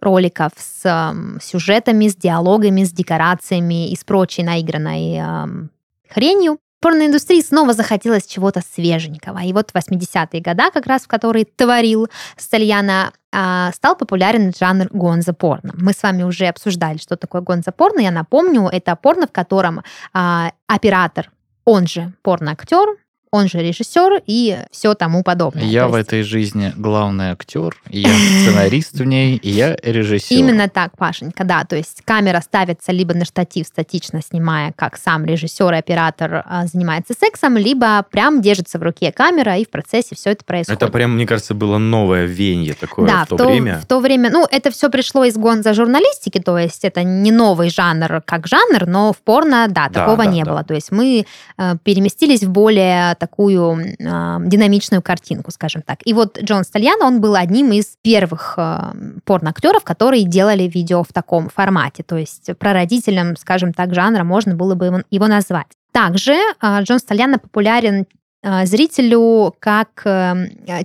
[0.00, 5.70] роликов с эм, сюжетами, с диалогами, с декорациями и с прочей наигранной эм,
[6.08, 9.38] хренью, порноиндустрии снова захотелось чего-то свеженького.
[9.40, 14.88] И вот в 80-е годы, как раз в которые творил Стальяна, а, стал популярен жанр
[14.90, 15.74] гонзо-порно.
[15.76, 18.00] Мы с вами уже обсуждали, что такое гонзо-порно.
[18.00, 19.82] Я напомню, это порно, в котором
[20.12, 21.30] а, оператор,
[21.64, 22.96] он же порно-актер,
[23.32, 25.62] он же режиссер и все тому подобное.
[25.62, 30.36] Я То в есть этой жизни главный актер, я сценарист в ней, и я режиссер.
[30.36, 31.64] Именно так, Пашенька, да.
[31.64, 36.66] То есть камера ставится либо на штатив, статично снимая, как сам режиссер и оператор а,
[36.66, 40.82] занимается сексом, либо прям держится в руке камера, и в процессе все это происходит.
[40.82, 43.78] Это прям, мне кажется, было новое веяние такое да, в то, время.
[43.78, 47.70] В то время, ну, это все пришло из гонза журналистики, то есть это не новый
[47.70, 50.50] жанр как жанр, но в порно, да, Да, такого да, не да.
[50.50, 50.64] было.
[50.64, 51.26] То есть мы
[51.58, 55.98] э, переместились в более такую э, динамичную картинку, скажем так.
[56.04, 58.92] И вот Джон Стальяно, он был одним из первых э,
[59.24, 62.02] порноактеров, которые делали видео в таком формате.
[62.02, 65.68] То есть прародителем, скажем так, жанра можно было бы его- его назвать.
[65.92, 68.06] Также э, Джон Стальяно популярен
[68.42, 70.34] э, зрителю как э,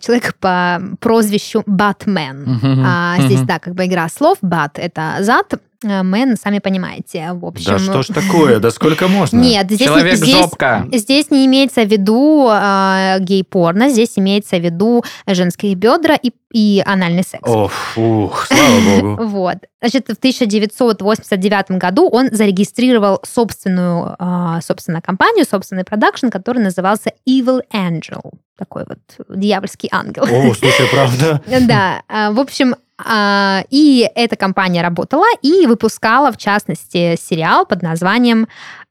[0.01, 2.43] человек по прозвищу Батмен.
[2.43, 4.37] Мгм, А, здесь, да, как бы игра слов.
[4.41, 7.31] Бат— это зад, а, мэн, сами понимаете.
[7.33, 7.71] В общем...
[7.71, 9.39] Да что ж такое, да сколько можно?
[9.39, 10.87] Нет, здесь, не- здесь, Человек-жопка.
[10.91, 16.81] здесь не имеется в виду э, гей-порно, здесь имеется в виду женские бедра и, и
[16.85, 17.47] анальный секс.
[17.47, 19.23] О, фух, слава богу.
[19.27, 19.57] Вот.
[19.81, 27.61] Значит, в 1989 году он зарегистрировал собственную, а, собственно, компанию, собственный продакшн, который назывался Evil
[27.73, 28.31] Angel.
[28.57, 28.99] Такой вот
[29.37, 30.23] дьявольский ангел.
[30.23, 31.41] О, слушай, правда?
[31.67, 32.75] Да, а, в общем,
[33.69, 38.47] и эта компания работала и выпускала, в частности, сериал под названием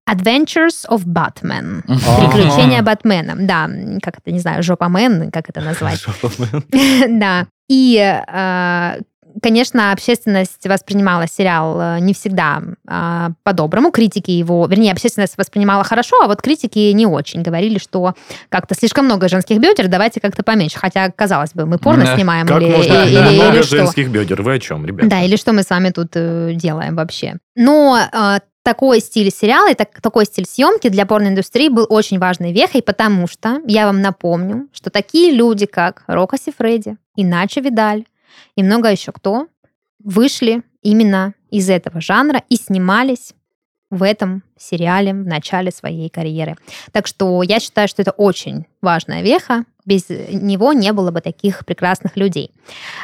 [0.08, 1.82] Adventures of Batman.
[1.86, 3.34] Приключения Батмена.
[3.38, 3.68] Да,
[4.02, 6.04] как это, не знаю, жопамен, как это назвать.
[7.08, 7.46] Да.
[7.68, 9.00] И, э,
[9.42, 13.90] конечно, общественность воспринимала сериал э, не всегда э, по-доброму.
[13.90, 17.42] Критики его, вернее, общественность воспринимала хорошо, а вот критики не очень.
[17.42, 18.14] Говорили, что
[18.48, 20.78] как-то слишком много женских бедер, давайте как-то поменьше.
[20.78, 22.14] Хотя, казалось бы, мы порно Да.
[22.16, 23.76] снимаем Как или, можно или- или- много или что?
[23.76, 24.42] женских бедер?
[24.42, 25.08] Вы о чем, ребята?
[25.10, 27.36] Да, или что мы с вами тут э, делаем вообще.
[27.56, 32.52] Но э, такой стиль сериала и так- такой стиль съемки для порноиндустрии был очень важной
[32.52, 38.04] вехой, потому что, я вам напомню, что такие люди, как Рока Сифреди и Начо Видаль,
[38.56, 39.48] и много еще кто,
[40.02, 43.32] вышли именно из этого жанра и снимались
[43.90, 46.56] в этом сериале в начале своей карьеры.
[46.92, 49.64] Так что я считаю, что это очень важная веха.
[49.86, 52.50] Без него не было бы таких прекрасных людей.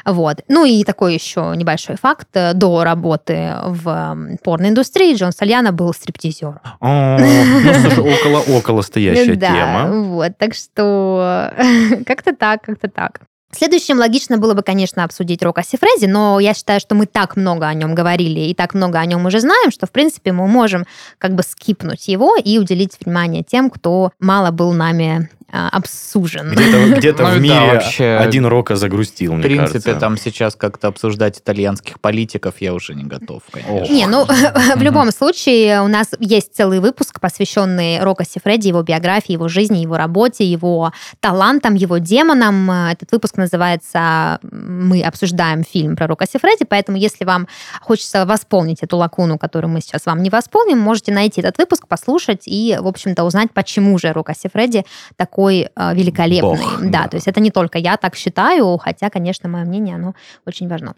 [0.04, 0.38] Вот.
[0.48, 2.28] Ну и такой еще небольшой факт.
[2.54, 6.58] До работы в порноиндустрии Джон Сальяно был стриптизером.
[6.80, 10.02] О, ну, слушай, около-около стоящая да, тема.
[10.02, 10.38] вот.
[10.38, 11.52] Так что
[12.06, 13.20] как-то так, как-то так.
[13.52, 17.66] Следующим логично было бы, конечно, обсудить Рока Сифрези, но я считаю, что мы так много
[17.66, 20.86] о нем говорили и так много о нем уже знаем, что, в принципе, мы можем
[21.18, 26.52] как бы скипнуть его и уделить внимание тем, кто мало был нами а, обсужен.
[26.52, 30.00] Где-то, где-то Ну в и да, мире вообще, один Рока загрустил, В мне принципе, кажется.
[30.00, 33.92] там сейчас как-то обсуждать итальянских политиков я уже не готов, конечно.
[33.92, 34.24] Не, ну,
[34.76, 39.78] в любом случае, у нас есть целый выпуск, посвященный Рока Сифреди, его биографии, его жизни,
[39.78, 42.70] его работе, его талантам, его демонам.
[42.70, 47.48] Этот выпуск называется «Мы обсуждаем фильм про Рока Сифреди», поэтому если вам
[47.80, 52.42] хочется восполнить эту лакуну, которую мы сейчас вам не восполним, можете найти этот выпуск, послушать
[52.46, 54.84] и, в общем-то, узнать, почему же Рока Сифреди
[55.16, 56.40] такой э, великолепный.
[56.58, 57.08] Бог, да, да.
[57.08, 60.14] то есть это не только я так считаю, хотя, конечно, мое мнение, оно
[60.46, 60.94] очень важно.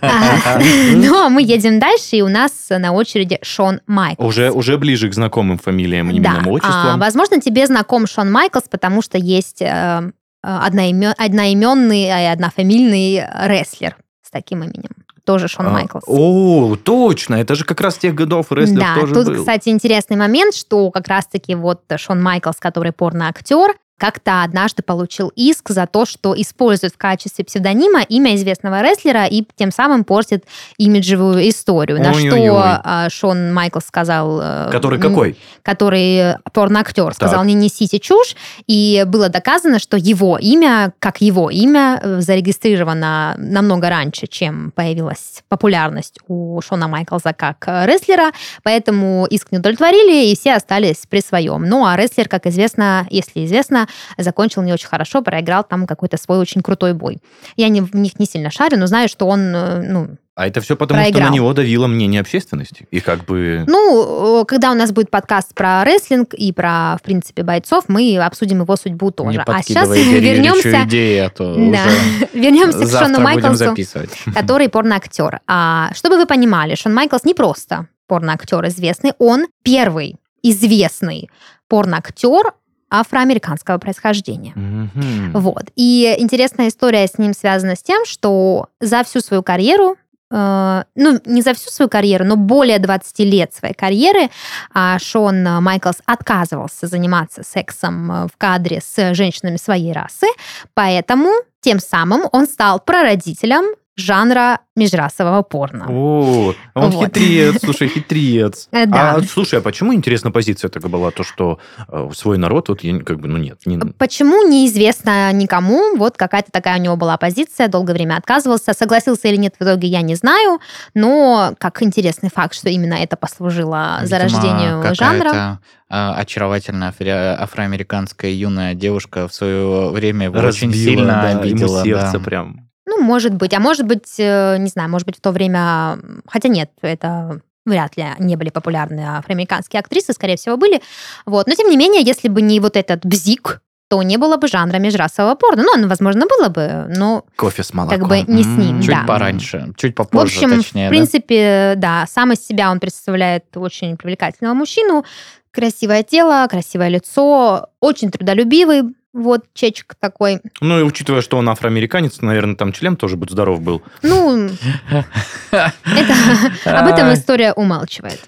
[0.00, 0.60] А,
[0.94, 4.26] Но мы едем дальше, и у нас на очереди Шон Майклс.
[4.26, 6.40] Уже, уже ближе к знакомым фамилиям и Да.
[6.44, 7.00] А, отчествам.
[7.00, 10.10] возможно, тебе знаком Шон Майклс, потому что есть э, э,
[10.42, 15.03] одноиме- одноименный и однофамильный рестлер с таким именем.
[15.24, 16.04] Тоже Шон А, Майклс.
[16.06, 19.36] О, точно, это же как раз тех годов рестлер да, тоже тут, был.
[19.36, 25.70] кстати, интересный момент, что как раз-таки вот Шон Майклс, который порноактер, как-то однажды получил иск
[25.70, 30.44] за то, что использует в качестве псевдонима имя известного рестлера и тем самым портит
[30.78, 32.00] имиджевую историю.
[32.00, 34.40] На что а, Шон Майклс сказал...
[34.42, 35.36] э, Который какой?
[35.62, 37.46] который порноактер сказал, Так.
[37.46, 43.88] не несите чушь, и было доказано, что его имя, как его имя, э, зарегистрировано намного
[43.88, 50.54] раньше, чем появилась популярность у Шона Майклза как рестлера, поэтому иск не удовлетворили, и все
[50.54, 51.64] остались при своем.
[51.66, 53.83] Ну, а рестлер, как известно, если известно,
[54.18, 57.18] закончил не очень хорошо, проиграл там какой-то свой очень крутой бой.
[57.56, 60.60] Я не, в них не сильно шарю, но знаю, что он, э, ну, А это
[60.60, 61.30] все потому, что проиграл.
[61.30, 62.86] на него давило мнение общественности.
[62.90, 63.64] И как бы...
[63.66, 68.16] Ну, э, когда у нас будет подкаст про рестлинг и про, в принципе, бойцов, мы
[68.18, 69.38] обсудим его судьбу тоже.
[69.38, 73.74] Не а сейчас вернемся, идеи, а то да, уже вернемся к Шону Майклсу,
[74.34, 75.40] который порноактер.
[75.46, 81.30] А, чтобы вы понимали, Шон Майклс не просто порноактер известный, он первый известный
[81.68, 82.52] порноактер
[82.90, 84.52] афроамериканского происхождения.
[84.54, 85.32] Мгм.
[85.32, 85.64] Вот.
[85.76, 89.96] И интересная история с ним связана с тем, что за всю свою карьеру
[90.30, 94.30] э, ну, не за всю свою карьеру, но более 20 лет своей карьеры
[94.72, 100.26] а, Шон Майклс отказывался заниматься сексом э, в кадре с женщинами своей расы,
[100.74, 103.64] поэтому тем самым он стал прародителем
[103.96, 105.86] жанра межрасового порно.
[105.88, 107.04] О, он Вот.
[107.06, 108.68] хитрец, слушай, хитрец.
[108.72, 109.14] Э, Да.
[109.14, 112.98] А слушай, а почему интересна позиция такая была, то, что э, свой народ, вот я
[112.98, 113.78] как бы, ну нет, не...
[113.78, 115.96] Почему, неизвестно никому.
[115.96, 118.72] Вот какая-то такая у него была позиция, долгое время отказывался.
[118.74, 120.58] Согласился или нет в итоге, я не знаю.
[120.94, 125.18] Но как интересный факт, что именно это послужило Видимо, зарождению жанра.
[125.24, 131.30] какая-то, а, очаровательная афри- афроамериканская юная девушка в свое время его очень разбила, сильно да,
[131.30, 131.82] ему обидела.
[131.84, 132.18] сердце да.
[132.18, 132.63] прям.
[132.86, 133.54] Ну, может быть.
[133.54, 135.98] А может быть, э, не знаю, может быть, в то время...
[136.26, 140.82] Хотя нет, это вряд ли не были популярны афроамериканские актрисы, скорее всего, были.
[141.24, 141.46] Вот.
[141.46, 144.78] Но, тем не менее, если бы не вот этот бзик, то не было бы жанра
[144.78, 145.62] межрасового порно.
[145.62, 147.98] Ну, оно, возможно, было бы, но Кофе с молоком.
[148.00, 148.80] Как бы не с ним, М.
[148.80, 149.04] Чуть Да.
[149.06, 150.88] пораньше, чуть В попозже, общем, точнее.
[150.88, 150.96] в да?
[150.96, 155.04] принципе, да, сам из себя он представляет очень привлекательного мужчину,
[155.52, 160.40] красивое тело, красивое лицо, очень трудолюбивый, вот чечек такой.
[160.60, 163.82] Ну, и учитывая, что он афроамериканец, наверное, там член тоже будет здоров был.
[164.02, 164.50] Ну,
[165.50, 168.20] об этом история умалчивает.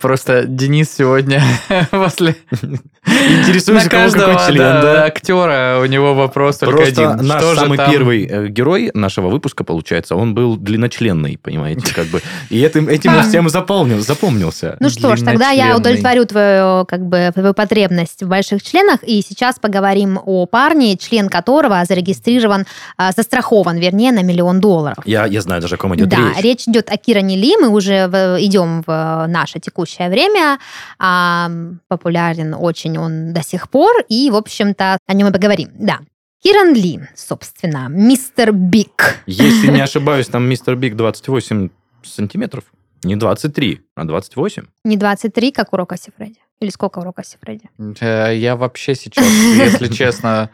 [0.00, 1.42] Просто Денис сегодня
[1.90, 2.36] после
[3.04, 5.04] У кого каждого какой член, да, да?
[5.04, 7.26] актера у него вопрос только Просто один.
[7.26, 7.90] наш Что же самый там?
[7.90, 12.20] первый э, герой нашего выпуска, получается, он был длинночленный, понимаете, как бы.
[12.48, 14.76] И этим, этим он всем запомнил, запомнился.
[14.78, 19.20] Ну что ж, тогда я удовлетворю твою, как бы, твою потребность в больших членах, и
[19.22, 24.98] сейчас поговорим о парне, член которого зарегистрирован, а, застрахован, вернее, на миллион долларов.
[25.06, 26.42] Я, я знаю даже, о ком идет да, речь.
[26.44, 27.56] речь идет о Киране Ли.
[27.60, 30.58] Мы уже в- идем в наше текущее время.
[31.00, 31.50] А,
[31.88, 33.92] популярен очень он до сих пор.
[34.08, 35.70] И, в общем-то, о нем и поговорим.
[35.74, 36.00] Да.
[36.42, 39.16] Киран Ли, собственно, мистер Биг.
[39.26, 41.68] Если не ошибаюсь, там мистер Биг 28
[42.02, 42.64] сантиметров.
[43.04, 44.64] Не 23, а 28.
[44.84, 46.38] Не 23, как у Рока Сифреди.
[46.60, 47.68] Или сколько у Рока Сифреди?
[48.00, 50.50] Э, Я вообще сейчас, если честно,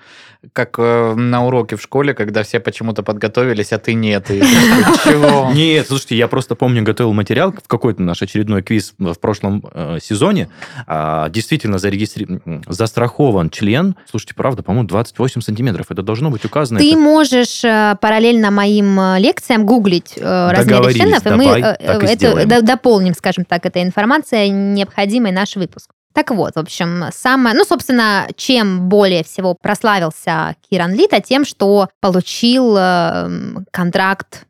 [0.53, 4.31] как э, на уроке в школе, когда все почему-то подготовились, а ты нет.
[4.31, 4.41] И
[5.05, 5.53] Чего?
[5.53, 9.99] Нет, слушайте, я просто помню, готовил материал в какой-то наш очередной квиз в прошлом э,
[10.01, 10.49] сезоне.
[10.87, 13.97] А, действительно зарегистрирован, застрахован член.
[14.09, 15.87] Слушайте, правда, по-моему, 28 сантиметров.
[15.91, 16.79] Это должно быть указано.
[16.79, 22.63] Ты это- можешь э, параллельно моим лекциям гуглить э, размеры членов, и мы э, это
[22.63, 25.91] дополним, скажем так, этой информацией, необходимой наш выпуск.
[26.15, 27.55] Так вот, в общем, самое...
[27.57, 33.29] Ну, собственно, чем более всего прославился Киран Лита, тем, что получил э,
[33.71, 34.48] контракт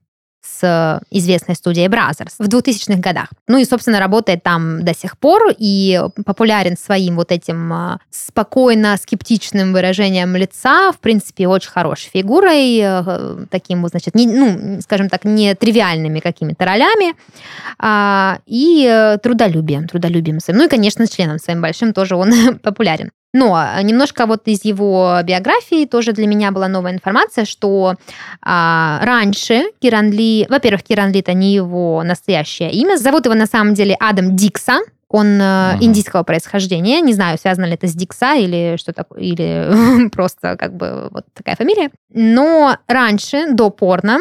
[0.61, 3.28] с известной студией Brothers в 2000-х годах.
[3.46, 8.96] Ну и, собственно, работает там до сих пор и популярен своим вот этим а, спокойно
[8.96, 15.08] скептичным выражением лица, в принципе, очень хорошей фигурой, э, таким вот, значит, не, ну, скажем
[15.08, 17.14] так, не тривиальными какими-то ролями,
[17.78, 20.58] а, и э, трудолюбием, трудолюбием своим.
[20.58, 23.11] Ну и, конечно, членом своим большим тоже он популярен.
[23.34, 27.94] Но а, немножко вот из его биографии тоже для меня была новая информация, что
[28.40, 33.46] а, раньше Киран Ли, во-первых, Киран Ли это не его настоящее имя, зовут его на
[33.46, 35.84] самом деле Адам Дикса, он э, Мгм.
[35.84, 40.76] индийского происхождения, не знаю, связано ли это с Дикса или что такое, или просто как
[40.76, 41.90] бы вот такая фамилия.
[42.12, 44.18] Но раньше, до порно,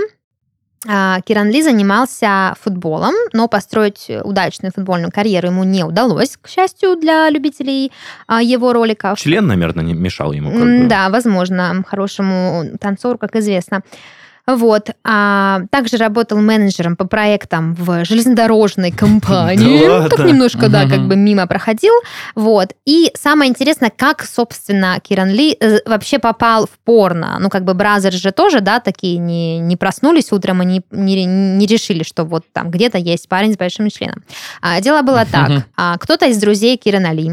[0.84, 7.30] Киран Ли занимался футболом, но построить удачную футбольную карьеру ему не удалось, к счастью, для
[7.30, 7.92] любителей
[8.28, 9.20] а, его роликов.
[9.20, 10.52] Член, наверное, не мешал ему.
[10.52, 10.86] как бы.
[10.88, 13.82] Да, возможно, хорошему танцору, как известно.
[14.48, 14.92] Вот.
[15.04, 19.86] А, также работал менеджером по проектам в железнодорожной компании.
[19.86, 20.10] Ладно?
[20.10, 21.94] Как немножко, да, как бы мимо проходил.
[22.34, 22.74] Вот.
[22.86, 27.38] И самое интересное, как, собственно, Киран Ли э, вообще попал в порно.
[27.40, 31.26] Ну, как бы Бразер же тоже, да, такие не, не проснулись утром и не, не,
[31.26, 34.24] не решили, что вот там где-то есть парень с большим членом.
[34.62, 35.66] А, дело было так.
[35.76, 37.32] А, кто-то из друзей Кирана Ли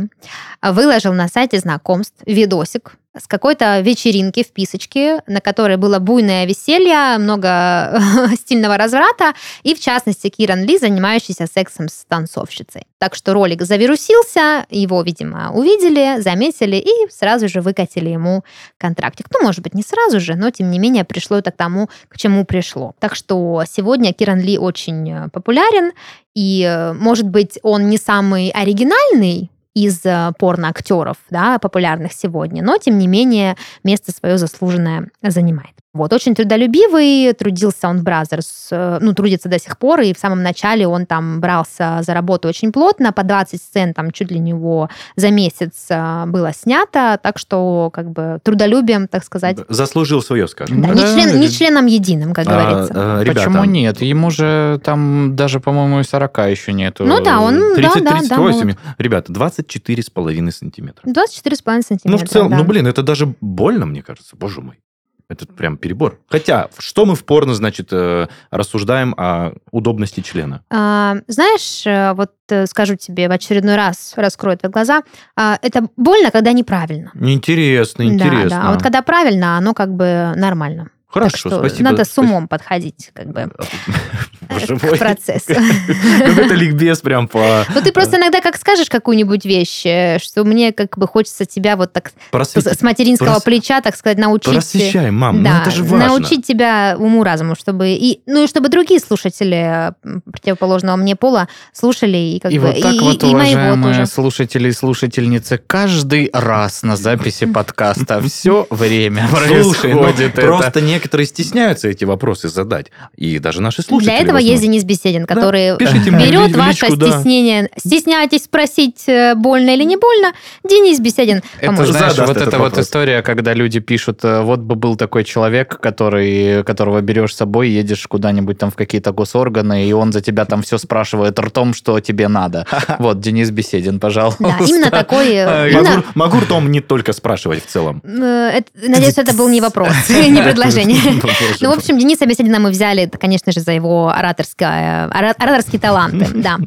[0.62, 7.18] выложил на сайте знакомств видосик с какой-то вечеринки в Писочке, на которой было буйное веселье,
[7.18, 8.00] много
[8.37, 12.83] стильного разврата, и, в частности, Киран Ли, занимающийся сексом с танцовщицей.
[12.98, 18.44] Так что ролик завирусился, его, видимо, увидели, заметили и сразу же выкатили ему
[18.79, 19.27] контрактик.
[19.33, 22.16] Ну, может быть, не сразу же, но, тем не менее, пришло это к тому, к
[22.16, 22.94] чему пришло.
[22.98, 25.92] Так что сегодня Киран Ли очень э, популярен,
[26.35, 32.78] и, э, может быть, он не самый оригинальный, из э, порноактеров, да, популярных сегодня, но,
[32.78, 35.84] тем не менее, место свое заслуженное занимает.
[35.94, 40.18] Вот, очень трудолюбивый, трудился он в Brazzers, э, ну, трудится до сих пор, и в
[40.18, 44.40] самом начале он там брался за работу очень плотно, по 20 сцен там чуть ли
[44.40, 49.59] не за месяц э, было снято, так что как бы трудолюбием, так сказать.
[49.68, 50.83] Заслужил свое, скажем.
[50.83, 50.94] Да, Да.
[50.94, 52.92] не, член, не членом единым, как А, говорится.
[52.94, 54.02] э, ребята, Почему нет?
[54.02, 57.04] Ему же там даже, по-моему, и 40 еще нету.
[57.04, 58.76] Ну да, он, да, да, да, 30-38.
[58.98, 61.09] Ребята, 24,5 сантиметра.
[61.09, 62.11] 24,5 сантиметра.
[62.11, 62.57] Ну, в целом, да.
[62.59, 64.80] ну, блин, это даже больно, мне кажется, боже мой.
[65.28, 66.20] Это прям перебор.
[66.28, 70.62] Хотя, что мы в порно, значит, э, рассуждаем о удобности члена?
[70.70, 75.02] А, знаешь, э, вот э, скажу тебе в очередной раз, раскрою твои глаза,
[75.34, 77.10] а, это больно, когда неправильно.
[77.14, 78.48] Интересно, Да, интересно.
[78.50, 78.62] да.
[78.68, 80.90] А вот когда правильно, оно как бы нормально.
[81.14, 81.90] Хорошо, Так что спасибо.
[81.90, 82.24] Надо с Спасибо.
[82.24, 83.48] умом подходить как бы
[84.48, 85.55] к процессу.
[86.18, 87.64] Какой-то ликбез прям по...
[87.74, 91.77] Ну, ты просто иногда как скажешь какую-нибудь вещь, э, что мне как бы хочется тебя
[91.77, 94.53] вот так с материнского плеча, так сказать, научить.
[94.53, 96.09] Просвещай, мам, ну это же важно.
[96.09, 99.93] научить тебя уму-разуму, чтобы и ну и чтобы другие слушатели
[100.30, 104.07] противоположного мне пола слушали и как И бы вот так и, вот, и моего уважаемые
[104.07, 110.43] слушатели и слушательницы, каждый раз на записи подкаста все время ну, происходит это.
[110.43, 112.86] просто некоторые стесняются эти вопросы задать.
[113.16, 114.11] И даже наши слушатели.
[114.11, 114.62] Для этого есть.
[114.62, 117.11] Денис Беседин, Да, который пишите мне в берет ваше личку, да.
[117.12, 117.68] стеснение.
[117.76, 120.32] Стесняетесь спросить, э, больно или не больно?
[120.66, 121.94] Денис Беседин Это, поможет.
[121.96, 125.78] знаешь, Задаст вот эта вот история, когда люди пишут, э, вот бы был такой человек,
[125.78, 130.46] который, которого берешь с собой, едешь куда-нибудь там в какие-то госорганы, и он за тебя
[130.46, 132.66] там все спрашивает ртом, что тебе надо.
[132.98, 134.42] Вот, Денис Беседин, пожалуйста.
[134.44, 135.26] Да, именно такой...
[135.34, 138.00] э, именно- Могу, ртом не только спрашивать в целом.
[138.05, 140.93] Э, Надеюсь, это был не вопрос, не предложение.
[141.61, 146.26] Ну, в общем, Дениса Беседина мы взяли, конечно же, за его ораторское, ора- ораторские таланты,
[146.34, 146.59] да.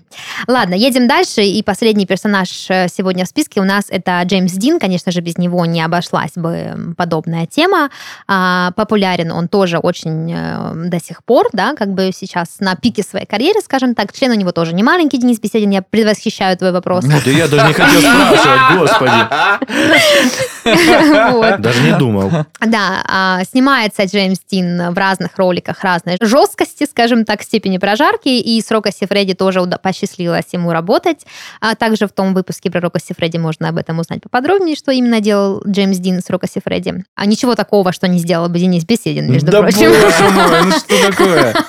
[0.47, 4.79] Ладно, едем дальше, и последний персонаж э, сегодня в списке у нас это Джеймс Дин,
[4.79, 7.89] конечно же, без него не обошлась бы подобная тема.
[8.27, 13.03] А, Популярен он тоже очень э, до сих пор, да, как бы сейчас на пике
[13.03, 14.13] своей карьеры, скажем так.
[14.13, 17.05] Член у него тоже не маленький, Денис Беседин, я предвосхищаю твой вопрос.
[17.05, 19.11] Да я даже не хотел спрашивать, господи.
[21.61, 22.31] Даже не думал.
[22.61, 28.59] Да, а, снимается Джеймс Дин в разных роликах разной жесткости, скажем так, степени прожарки, и
[28.59, 31.25] с Рокоси Фредди тоже посчастливилось ему работать.
[31.61, 35.21] А также в том выпуске про Рокоси Фредди можно об этом узнать поподробнее, что именно
[35.21, 37.03] делал Джеймс Дин с Рокоси Фредди.
[37.15, 39.91] А ничего такого, что не сделал бы Денис Беседин, между да прочим.
[39.91, 41.53] боже мой, ну что такое?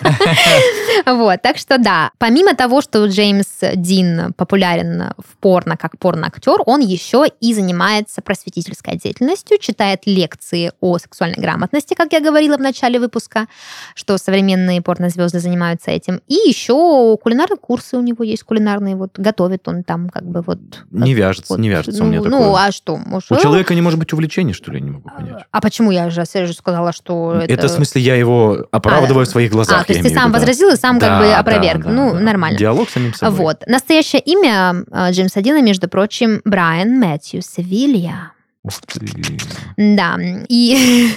[1.07, 6.81] Вот, так что да, помимо того, что Джеймс Дин популярен в порно как порно-актер, он
[6.81, 13.01] еще и занимается просветительской деятельностью, читает лекции о сексуальной грамотности, как я говорила в начале
[13.01, 13.47] выпуска,
[13.95, 16.21] что современные порнозвезды занимаются этим.
[16.29, 20.59] И еще кулинарные курсы у него есть, кулинарные, вот готовит он там как бы вот...
[20.91, 22.67] Не как- вяжется, вот, не вяжется у ну, меня Ну, такое.
[22.67, 22.97] а что?
[22.97, 25.45] Может, У человека не может быть увлечений, что ли, я не могу понять.
[25.51, 27.53] А почему я же, я же сказала, что это...
[27.53, 29.81] Это в смысле я его оправдываю в своих глазах.
[29.81, 30.39] А, то есть ты сам виду, да.
[30.39, 31.85] возразил и сам как Да, бы да, опроверг.
[31.85, 32.21] да, ну, да.
[32.21, 32.59] нормально.
[32.59, 33.39] Диалог с самим собой.
[33.39, 33.65] Вот.
[33.67, 38.33] Настоящее имя э, Джеймса Дина, между прочим, Брайан Мэтью Севилья.
[38.69, 39.07] Ух ты.
[39.77, 41.11] Да, и,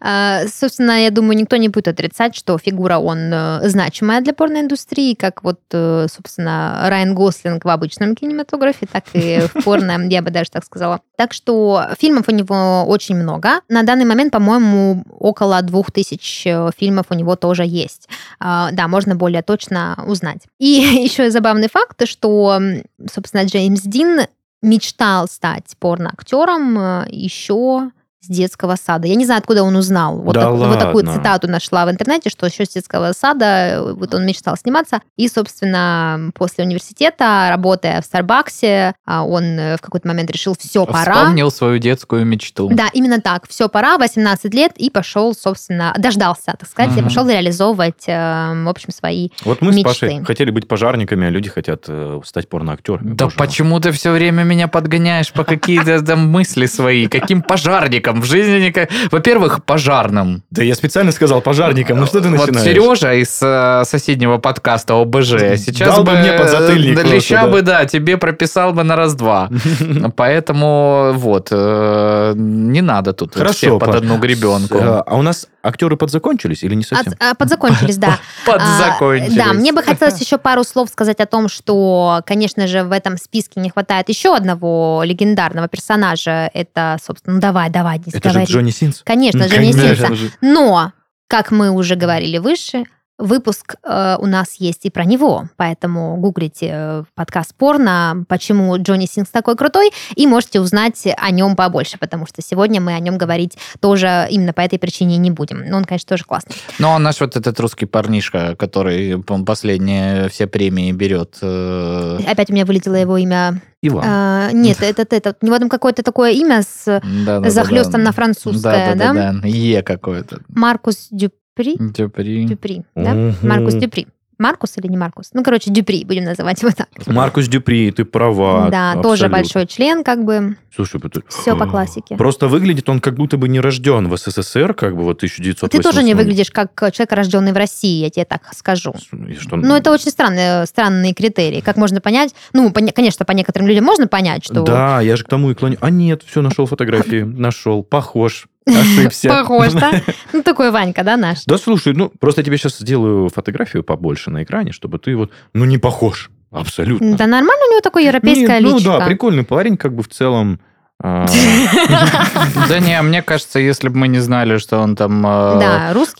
[0.00, 5.14] э, собственно, я думаю, никто не будет отрицать, что фигура он э, значимая для порноиндустрии,
[5.14, 10.30] как вот, э, собственно, Райан Гослинг в обычном кинематографе, так и в порно, я бы
[10.30, 11.00] даже так сказала.
[11.16, 13.60] Так что фильмов у него очень много.
[13.68, 18.08] На данный момент, по-моему, около двух тысяч э, фильмов у него тоже есть.
[18.40, 20.40] А, Да, можно более точно узнать.
[20.58, 20.66] И
[21.04, 22.60] еще забавный факт, что,
[23.08, 24.22] собственно, Джеймс Дин
[24.62, 27.90] мечтал стать порноактером э, еще
[28.22, 29.08] с детского сада.
[29.08, 30.18] Я не знаю, откуда он узнал.
[30.18, 31.12] Вот, Да так- вот такую ладно?
[31.20, 35.00] цитату нашла в интернете, что еще с детского сада э, вот он мечтал сниматься.
[35.16, 41.14] И, собственно, после университета, работая в Старбаксе, он э, в какой-то момент решил, все, пора.
[41.14, 42.68] Вспомнил свою детскую мечту.
[42.72, 43.48] Да, именно так.
[43.48, 47.04] Все, пора, 18 лет, и пошел, собственно, дождался, так сказать, и Мгм.
[47.08, 49.30] пошел реализовывать, э, в общем, свои...
[49.44, 49.88] Вот мы с Мечты.
[49.88, 51.88] Пашей хотели быть пожарниками, а люди хотят
[52.24, 53.14] стать порноактерами.
[53.14, 53.34] Да мой.
[53.36, 57.08] почему ты все время меня подгоняешь по какие-то мысли свои?
[57.08, 58.11] Каким пожарником?
[58.20, 58.90] В жизни никак...
[59.10, 60.42] Во-первых, пожарным.
[60.50, 62.64] Да я специально сказал пожарникам, ну что ты Вот начинаешь?
[62.64, 67.48] Сережа из э, соседнего подкаста ОБЖ сейчас Дал бы мне подзатыльник э, просто, леща да.
[67.48, 69.48] бы, да, тебе прописал бы на раз-два.
[70.16, 74.78] Поэтому вот, э, не надо тут вот Хорошо, всех под одну гребенку.
[74.80, 77.12] А у нас актеры подзакончились или не совсем?
[77.12, 78.18] От- а, подзакончились, да.
[78.46, 79.34] Подзакончились.
[79.38, 82.92] А, Да, мне бы хотелось еще пару слов сказать о том, что, конечно же, в
[82.92, 86.50] этом списке не хватает еще одного легендарного персонажа.
[86.54, 88.44] Это, собственно, ну давай, давай, не Это же.
[88.44, 89.02] Джонни Синс.
[89.04, 90.14] Конечно, Ну, Джонни конечно Синса.
[90.14, 90.30] же.
[90.40, 90.92] Но,
[91.28, 92.84] как мы уже говорили выше,
[93.18, 99.06] выпуск э, у нас есть и про него, поэтому гуглите э, подкаст порно, почему Джонни
[99.06, 103.18] Сингс такой крутой, и можете узнать о нем побольше, потому что сегодня мы о нем
[103.18, 105.64] говорить тоже именно по этой причине не будем.
[105.68, 106.56] Но он, конечно, тоже классный.
[106.78, 111.38] Ну, он наш вот этот русский парнишка, который, по последние все премии берет.
[111.42, 113.60] э, Опять у меня вылетело его имя.
[113.84, 114.04] Иван.
[114.06, 117.50] А, нет, этот, этот, у него там какое-то такое имя с да-да-да-да.
[117.50, 119.12] захлестом на французское, да?
[119.12, 120.40] Да-да-да, Е какое-то.
[120.48, 121.08] Маркус
[121.56, 121.76] Дюпри.
[121.78, 122.44] Дюпри.
[122.46, 123.12] Дюпри, да?
[123.14, 123.34] Мгм.
[123.42, 124.06] Маркус Дюпри.
[124.38, 125.30] Маркус или не Маркус?
[125.34, 126.88] Ну, короче, Дюпри, будем называть его так.
[127.06, 128.70] Маркус Дюпри, ты права.
[128.70, 129.28] да, тоже абсолютно.
[129.38, 130.56] большой член, как бы.
[130.74, 132.16] Слушай, это- Все по классике.
[132.16, 135.82] Просто выглядит он как будто бы не рожден в СССР, как бы вот 1980 Ты
[135.82, 138.92] тоже не выглядишь как человек, рожденный в России, я тебе так скажу.
[139.28, 141.60] И что- Ну, это очень странные, странные критерии.
[141.60, 142.34] Как можно понять?
[142.52, 145.54] Ну, поня- конечно, по некоторым людям можно понять, что Да, я же к тому и
[145.54, 145.76] клоню.
[145.80, 149.28] А нет, все, нашел фотографии, нашел, похож, ошибся.
[149.28, 149.92] похож, да?
[150.32, 151.44] Ну, такой Ванька, да, наш?
[151.46, 155.30] Да слушай, ну просто я тебе сейчас сделаю фотографию побольше на экране, чтобы ты вот,
[155.54, 157.16] ну не похож, абсолютно.
[157.16, 158.98] Да нормально у него такое европейское Не, ну личико.
[158.98, 160.60] да, прикольный парень, как бы в целом.
[161.02, 161.26] А,
[162.68, 165.22] Да не, мне кажется, если бы мы не знали, что он там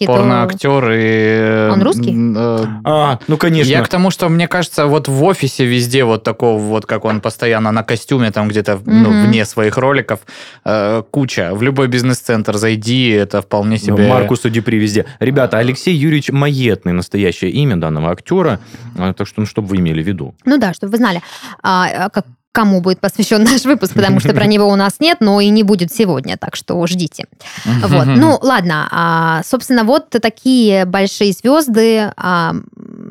[0.07, 0.13] то...
[0.13, 1.71] порноактер и...
[1.73, 2.15] Он русский?
[2.37, 3.71] э, А, ну конечно.
[3.71, 7.21] Я к тому, что мне кажется, вот в офисе везде вот такого вот, как он
[7.21, 10.21] постоянно на костюме, там где-то ну, вне своих роликов,
[11.11, 11.51] куча.
[11.55, 14.09] В любой бизнес-центр зайди, это вполне Ну, себе...
[14.09, 15.07] Маркуса Дюпри везде.
[15.21, 18.61] Ребята, Алексей Юрьевич Маетный, настоящее имя данного актера.
[18.99, 20.35] А, Так что, ну, чтобы вы имели в виду.
[20.45, 21.23] Ну да, чтобы вы знали,
[21.63, 25.19] а, а как- кому будет посвящен наш выпуск, потому что про него у нас нет,
[25.21, 27.27] но и не будет сегодня, так что ждите.
[27.65, 28.07] Вот.
[28.07, 28.89] Ну, ладно.
[28.91, 32.13] а, собственно, вот такие большие звезды.
[32.17, 32.55] а,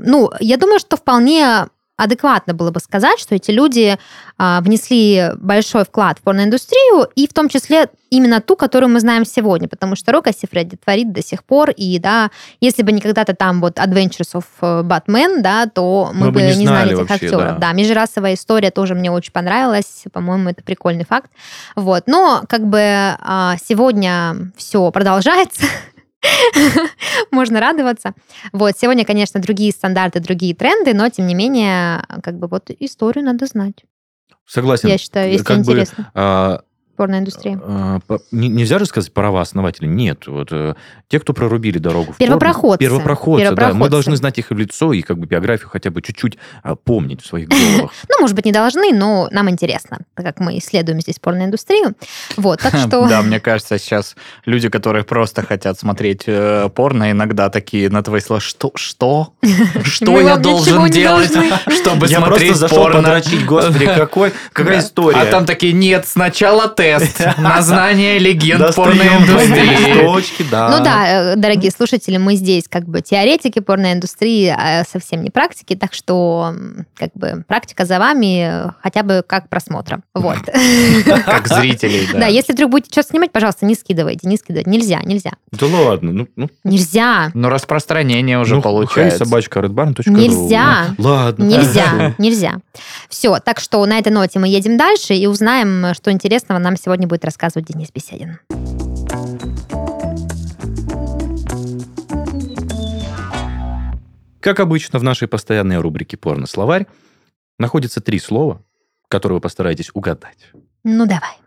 [0.03, 1.67] ну, я думаю, что вполне
[2.01, 3.97] адекватно было бы сказать, что эти люди
[4.37, 9.23] а, внесли большой вклад в порноиндустрию, и в том числе именно ту, которую мы знаем
[9.23, 12.29] сегодня, потому что Рокко Сифредди творит до сих пор, и да,
[12.59, 16.41] если бы не когда-то там вот Adventures of э, Batman, да, то мы, Мы бы
[16.41, 17.45] не не знали знали этих вообще, актеров.
[17.53, 17.57] да.
[17.57, 21.31] Да, межрасовая история тоже мне очень понравилась, по-моему, это прикольный факт.
[21.75, 25.63] Вот, но как бы а, сегодня все продолжается.
[27.31, 28.13] Можно радоваться.
[28.51, 33.25] Вот, сегодня, конечно, другие стандарты, другие тренды, но, тем не менее, как бы вот историю
[33.25, 33.83] надо знать.
[34.45, 34.89] Согласен.
[34.89, 36.11] Я считаю, если Как бы, интересно.
[36.13, 36.59] Порноиндустрия.
[36.59, 36.61] а,
[38.07, 39.85] по- не- нельзя же сказать права-основатели.
[39.87, 40.27] Нет.
[40.27, 40.75] Вот, э,
[41.07, 42.79] те, кто прорубили дорогу в порно- Первопроходцы.
[42.79, 43.51] Первопроходцы, да.
[43.51, 43.89] Мы Первопроходцы.
[43.91, 47.25] должны знать их в лицо и как бы биографию хотя бы чуть-чуть а, помнить в
[47.27, 47.91] своих головах.
[48.09, 51.93] Ну, может быть, не должны, но нам интересно, так как мы исследуем здесь порноиндустрию.
[52.37, 53.07] Вот, так что...
[53.07, 58.21] Да, мне кажется, сейчас люди, которые просто хотят смотреть э, порно, иногда такие на твои
[58.21, 59.33] слова, что, что?
[59.83, 61.51] Что я должен делать, должны».
[61.75, 63.01] чтобы Я смотреть просто зашел порно?
[63.01, 65.19] подрочить, господи, какой, какая история.
[65.21, 66.67] А там такие, нет, сначала
[66.99, 70.49] тест на знание легенд порноиндустрии.
[70.49, 70.77] да.
[70.77, 75.75] Ну да, э, дорогие слушатели, мы здесь как бы теоретики порноиндустрии, а совсем не практики,
[75.75, 76.53] так что
[76.95, 80.01] как бы практика за вами хотя бы как просмотра.
[80.13, 80.37] Вот.
[81.25, 84.69] Как зрителей, Да, если вдруг будете что-то снимать, пожалуйста, не скидывайте, не скидывайте.
[84.69, 85.31] Нельзя, нельзя.
[85.51, 87.31] Да ладно, ну, ну, Нельзя.
[87.33, 89.25] Но распространение уже ну, получается.
[89.25, 90.09] Собачка, redbarn.ru.
[90.09, 90.95] Нельзя.
[90.97, 91.43] Ну, Ладно.
[91.43, 92.59] Нельзя, нельзя.
[93.09, 97.07] Все, так что на этой ноте мы едем дальше и узнаем, что интересного нам сегодня
[97.07, 98.39] будет рассказывать Денис Беседин.
[104.39, 106.87] Как обычно в нашей постоянной рубрике «Порно-словарь»
[107.59, 108.63] находится три слова,
[109.07, 110.49] которые вы постараетесь угадать.
[110.83, 111.37] Ну, давай.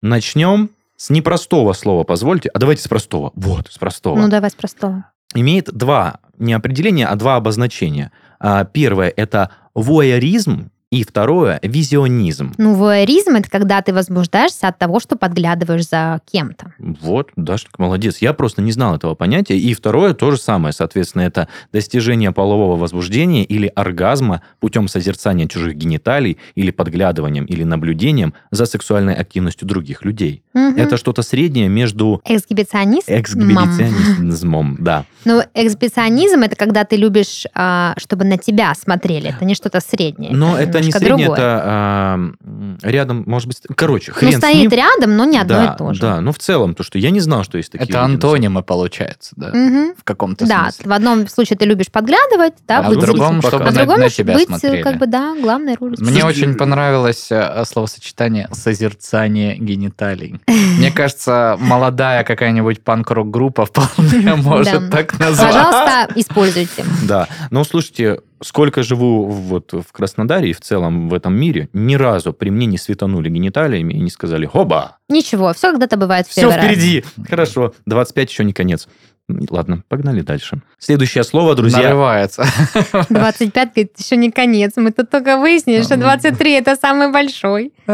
[0.00, 2.48] Начнем с непростого слова, позвольте.
[2.50, 3.32] А давайте с простого.
[3.34, 4.16] Вот, с простого.
[4.16, 5.10] Ну, давай с простого.
[5.34, 8.12] Имеет два, не определения, а два обозначения.
[8.38, 12.54] А, Первое– это воеризм, и второе– визионизм.
[12.58, 16.72] Ну, вуайеризм– это когда ты возбуждаешься от того, что подглядываешь за кем-то.
[16.78, 18.18] Вот, Дашка, молодец.
[18.18, 19.58] Я просто не знал этого понятия.
[19.58, 25.74] И второе то же самое, соответственно, это достижение полового возбуждения или оргазма путем созерцания чужих
[25.74, 30.44] гениталий или подглядыванием или наблюдением за сексуальной активностью других людей.
[30.54, 30.76] Мгм.
[30.76, 33.10] Это что-то среднее между Эксгибиционист?
[33.10, 35.04] эксгибиционизмом, да.
[35.24, 39.30] Ну, эксгибиционизм– это когда ты любишь, а, чтобы на тебя смотрели.
[39.30, 40.32] Это не что-то среднее.
[40.32, 41.38] Но это не немножко среднее, другое.
[41.46, 44.70] это а, м, рядом, может быть, короче, хрен Ну, с стоит ним.
[44.70, 46.00] рядом, но не одно да, и то же.
[46.00, 48.62] Да, но в целом, то, что я не знал, что есть такие Это люди, антонимы,
[48.62, 49.94] получается, да, Мгм.
[49.96, 50.90] в каком-то Да, смысле.
[50.90, 53.42] в одном случае ты любишь подглядывать, да, А в быть другом, зрителем.
[53.42, 54.82] чтобы а в на- другом на тебя быть, смотрели.
[54.82, 55.96] как бы, да, главной ролью.
[56.00, 60.40] Мне очень понравилось э, словосочетание «созерцание гениталий».
[60.46, 64.96] Мне кажется, молодая какая-нибудь панк-рок группа вполне может Да.
[64.96, 65.52] так назвать.
[65.52, 66.84] Пожалуйста, используйте.
[67.04, 71.94] Да, но слушайте, сколько живу вот в Краснодаре и в целом в этом мире, ни
[71.94, 76.30] разу при мне не светанули гениталиями и не сказали «Хоба!» Ничего, все когда-то бывает в
[76.30, 76.64] Все первый раз.
[76.66, 77.04] впереди.
[77.28, 78.88] Хорошо, 25 еще не конец.
[79.28, 80.60] Ладно, погнали дальше.
[80.78, 81.82] Следующее слово, друзья.
[81.82, 82.44] Нарывается.
[83.10, 84.74] 25 говорит, еще не конец.
[84.76, 87.72] Мы тут только выяснили, что 23 это самый большой.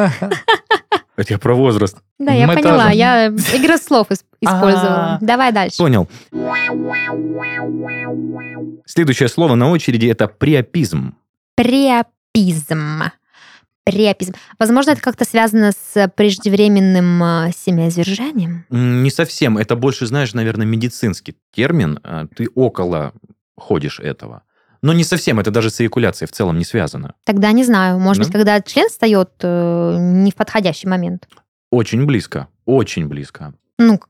[1.15, 1.99] Это я про возраст.
[2.19, 2.85] Да, я Мы поняла.
[2.85, 2.97] тоже.
[2.97, 5.15] Я игры слов ис- использовала.
[5.15, 5.19] А.
[5.21, 5.77] Давай дальше.
[5.77, 6.09] Понял.
[8.87, 11.15] Следующее слово на очереди это приопизм.
[11.55, 13.03] Приопизм.
[13.85, 14.35] Приопизм.
[14.59, 18.65] Возможно, это как-то связано с преждевременным э, семяизвержением?
[18.71, 19.59] Не совсем.
[19.59, 21.99] Это больше, знаешь, наверное, медицинский термин.
[22.05, 23.13] А, Ты около
[23.57, 24.43] ходишь этого.
[24.83, 25.41] Но не совсем.
[25.41, 27.15] Это даже с эякуляцией в целом не связано.
[27.25, 27.99] Тогда не знаю.
[27.99, 28.27] Может Да?
[28.27, 31.29] быть, когда член встает э, не в подходящий момент.
[31.71, 32.49] Очень близко.
[32.67, 33.55] Очень близко.
[33.79, 34.01] Ну,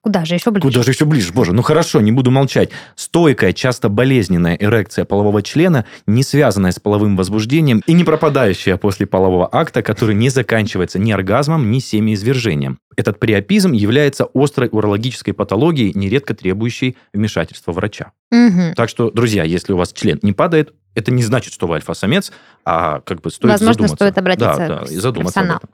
[0.00, 0.68] куда же еще ближе?
[0.68, 1.32] Куда же еще ближе?
[1.32, 2.70] Боже, ну хорошо, не буду молчать.
[2.96, 9.06] Стойкая, часто болезненная эрекция полового члена, не связанная с половым возбуждением и не пропадающая после
[9.06, 12.78] полового акта, который не заканчивается ни оргазмом, ни семяизвержением.
[12.96, 18.12] Этот приопизм является острой урологической патологией, нередко требующей вмешательства врача.
[18.30, 18.74] Мгм.
[18.74, 22.32] Так что, друзья, если у вас член не падает, это не значит, что вы альфа-самец,
[22.64, 23.96] а как бы стоит Возможно, задуматься.
[23.96, 25.70] стоит обратиться да, да, к и задуматься об этом.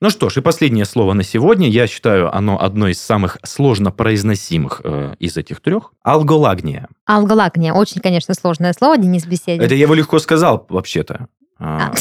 [0.00, 1.68] Ну что ж, и последнее слово на сегодня.
[1.68, 5.92] Я считаю, оно одно из самых сложно произносимых э, из этих трех.
[6.04, 6.88] Алголагния.
[7.04, 7.72] Алголагния.
[7.72, 9.60] Очень, конечно, сложное слово, Денис Беседин.
[9.60, 11.26] Это я его легко сказал, вообще-то.
[11.58, 11.92] А,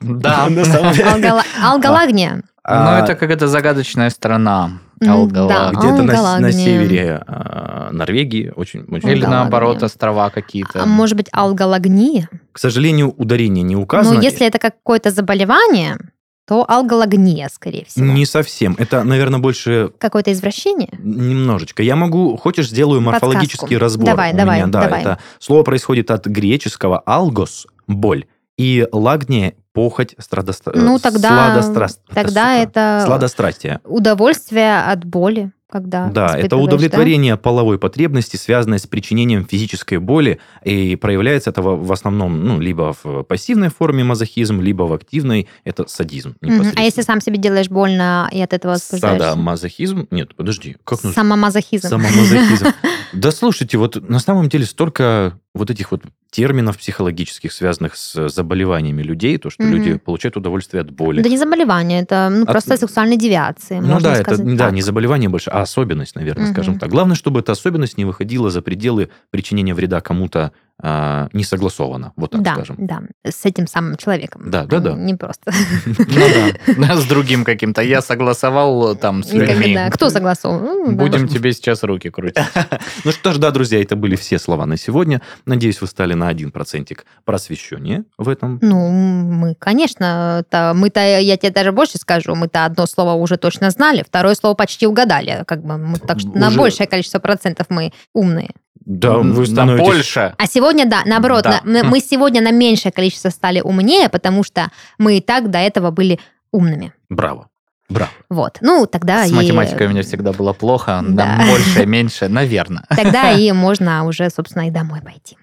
[0.00, 0.46] Да.
[0.50, 1.10] на самом деле.
[1.10, 2.34] Алгала- Алголагния.
[2.34, 4.80] Но А, это какая-то загадочная страна.
[5.06, 5.48] Алгала.
[5.48, 5.70] да.
[5.70, 8.52] где-то на, севере а, Норвегии.
[8.54, 10.82] Очень, очень Или наоборот, острова какие-то.
[10.82, 12.28] А может быть, алгологния?
[12.52, 14.16] К сожалению, ударение не указано.
[14.16, 15.98] Ну, если это какое-то заболевание,
[16.46, 18.04] то алгологния, скорее всего.
[18.04, 18.74] Не совсем.
[18.78, 20.90] Это, наверное, больше Какое-то извращение?
[20.98, 21.82] Немножечко.
[21.82, 23.80] Я могу, хочешь, сделаю морфологический Подсказку.
[23.84, 24.06] разбор.
[24.06, 24.66] Давай, давай, меня.
[24.66, 25.00] Да, давай.
[25.02, 28.26] это слово происходит от греческого алгос боль
[28.58, 30.72] и лагния похоть страдоста...
[30.74, 32.62] Ну, тогда- сладостраст- Тогда сука.
[32.70, 33.80] это сладострастие.
[33.84, 40.96] удовольствие от боли, когда Да, это удовлетворение половой потребности, связанное с причинением физической боли, и
[40.96, 46.36] проявляется это в основном ну, либо в пассивной форме мазохизм, либо в активной это садизм.
[46.40, 46.72] да?
[46.76, 49.30] А если сам себе делаешь больно и от этого возбуждаешься?
[49.30, 50.08] Садомазохизм?
[50.10, 50.76] Нет, подожди.
[50.84, 51.20] Как нужно?
[51.20, 51.88] Самомазохизм.
[51.88, 52.66] Самомазохизм.
[53.12, 59.02] Да слушайте, вот на самом деле столько вот этих вот терминов психологических, связанных с заболеваниями
[59.02, 59.72] людей, то, что Мгм.
[59.72, 61.20] люди получают удовольствие от боли.
[61.20, 64.64] Да не заболевание, это ну, От- просто сексуальные девиации, ну можно да, это сказать да,
[64.66, 64.72] так.
[64.74, 66.54] не заболевание больше, а особенность, наверное, Мгм.
[66.54, 66.88] скажем так.
[66.88, 70.52] Главное, чтобы эта особенность не выходила за пределы причинения вреда кому-то
[70.84, 72.76] а, не согласовано, вот так да, скажем.
[72.78, 74.50] да, с этим самым человеком.
[74.50, 74.94] Да, да, да.
[74.94, 75.52] Не просто.
[75.96, 76.96] Ну да.
[76.96, 77.82] С другим каким-то.
[77.82, 79.78] Я согласовал там с людьми.
[79.92, 80.60] Кто согласовал?
[80.60, 80.92] Ну.
[80.92, 82.44] Будем тебе сейчас руки крутить.
[83.04, 85.22] Ну что ж, да, друзья, это были все слова на сегодня.
[85.46, 88.58] Надеюсь, вы стали на один процентик просвещеннее в этом.
[88.60, 90.44] Ну, мы, конечно,
[90.74, 94.86] мы-то, я тебе даже больше скажу, мы-то одно слово уже точно знали, второе слово почти
[94.86, 95.44] угадали.
[95.46, 98.50] Как бы мы, так что на большее количество процентов мы умные.
[98.84, 99.86] Да, вы На становитесь...
[99.86, 100.34] больше.
[100.36, 101.60] А сегодня, да, наоборот, Да.
[101.64, 105.90] на- мы сегодня на меньшее количество стали умнее, потому что мы и так до этого
[105.90, 106.18] были
[106.50, 106.92] умными.
[107.08, 107.48] Браво.
[107.88, 108.10] Браво.
[108.30, 108.58] Вот.
[108.60, 109.34] Ну, тогда С и...
[109.34, 111.02] математикой у меня всегда было плохо.
[111.06, 111.36] Да.
[111.38, 112.84] Да, больше, меньше, наверное.
[112.88, 115.36] Тогда и можно уже, собственно, и домой пойти.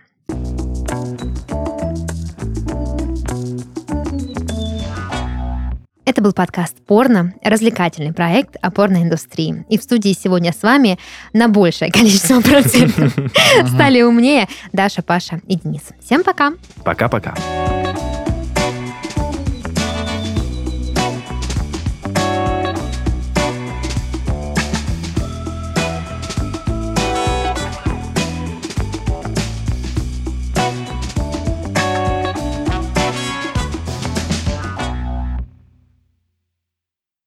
[6.10, 9.64] Это был подкаст «Порно», развлекательный проект о порноиндустрии.
[9.70, 10.97] И в студии сегодня с вами
[11.34, 13.14] на большее количество процентов
[13.68, 15.84] стали умнее Даша, Паша и Денис.
[16.03, 16.53] Всем пока!
[16.84, 17.36] Пока-пока.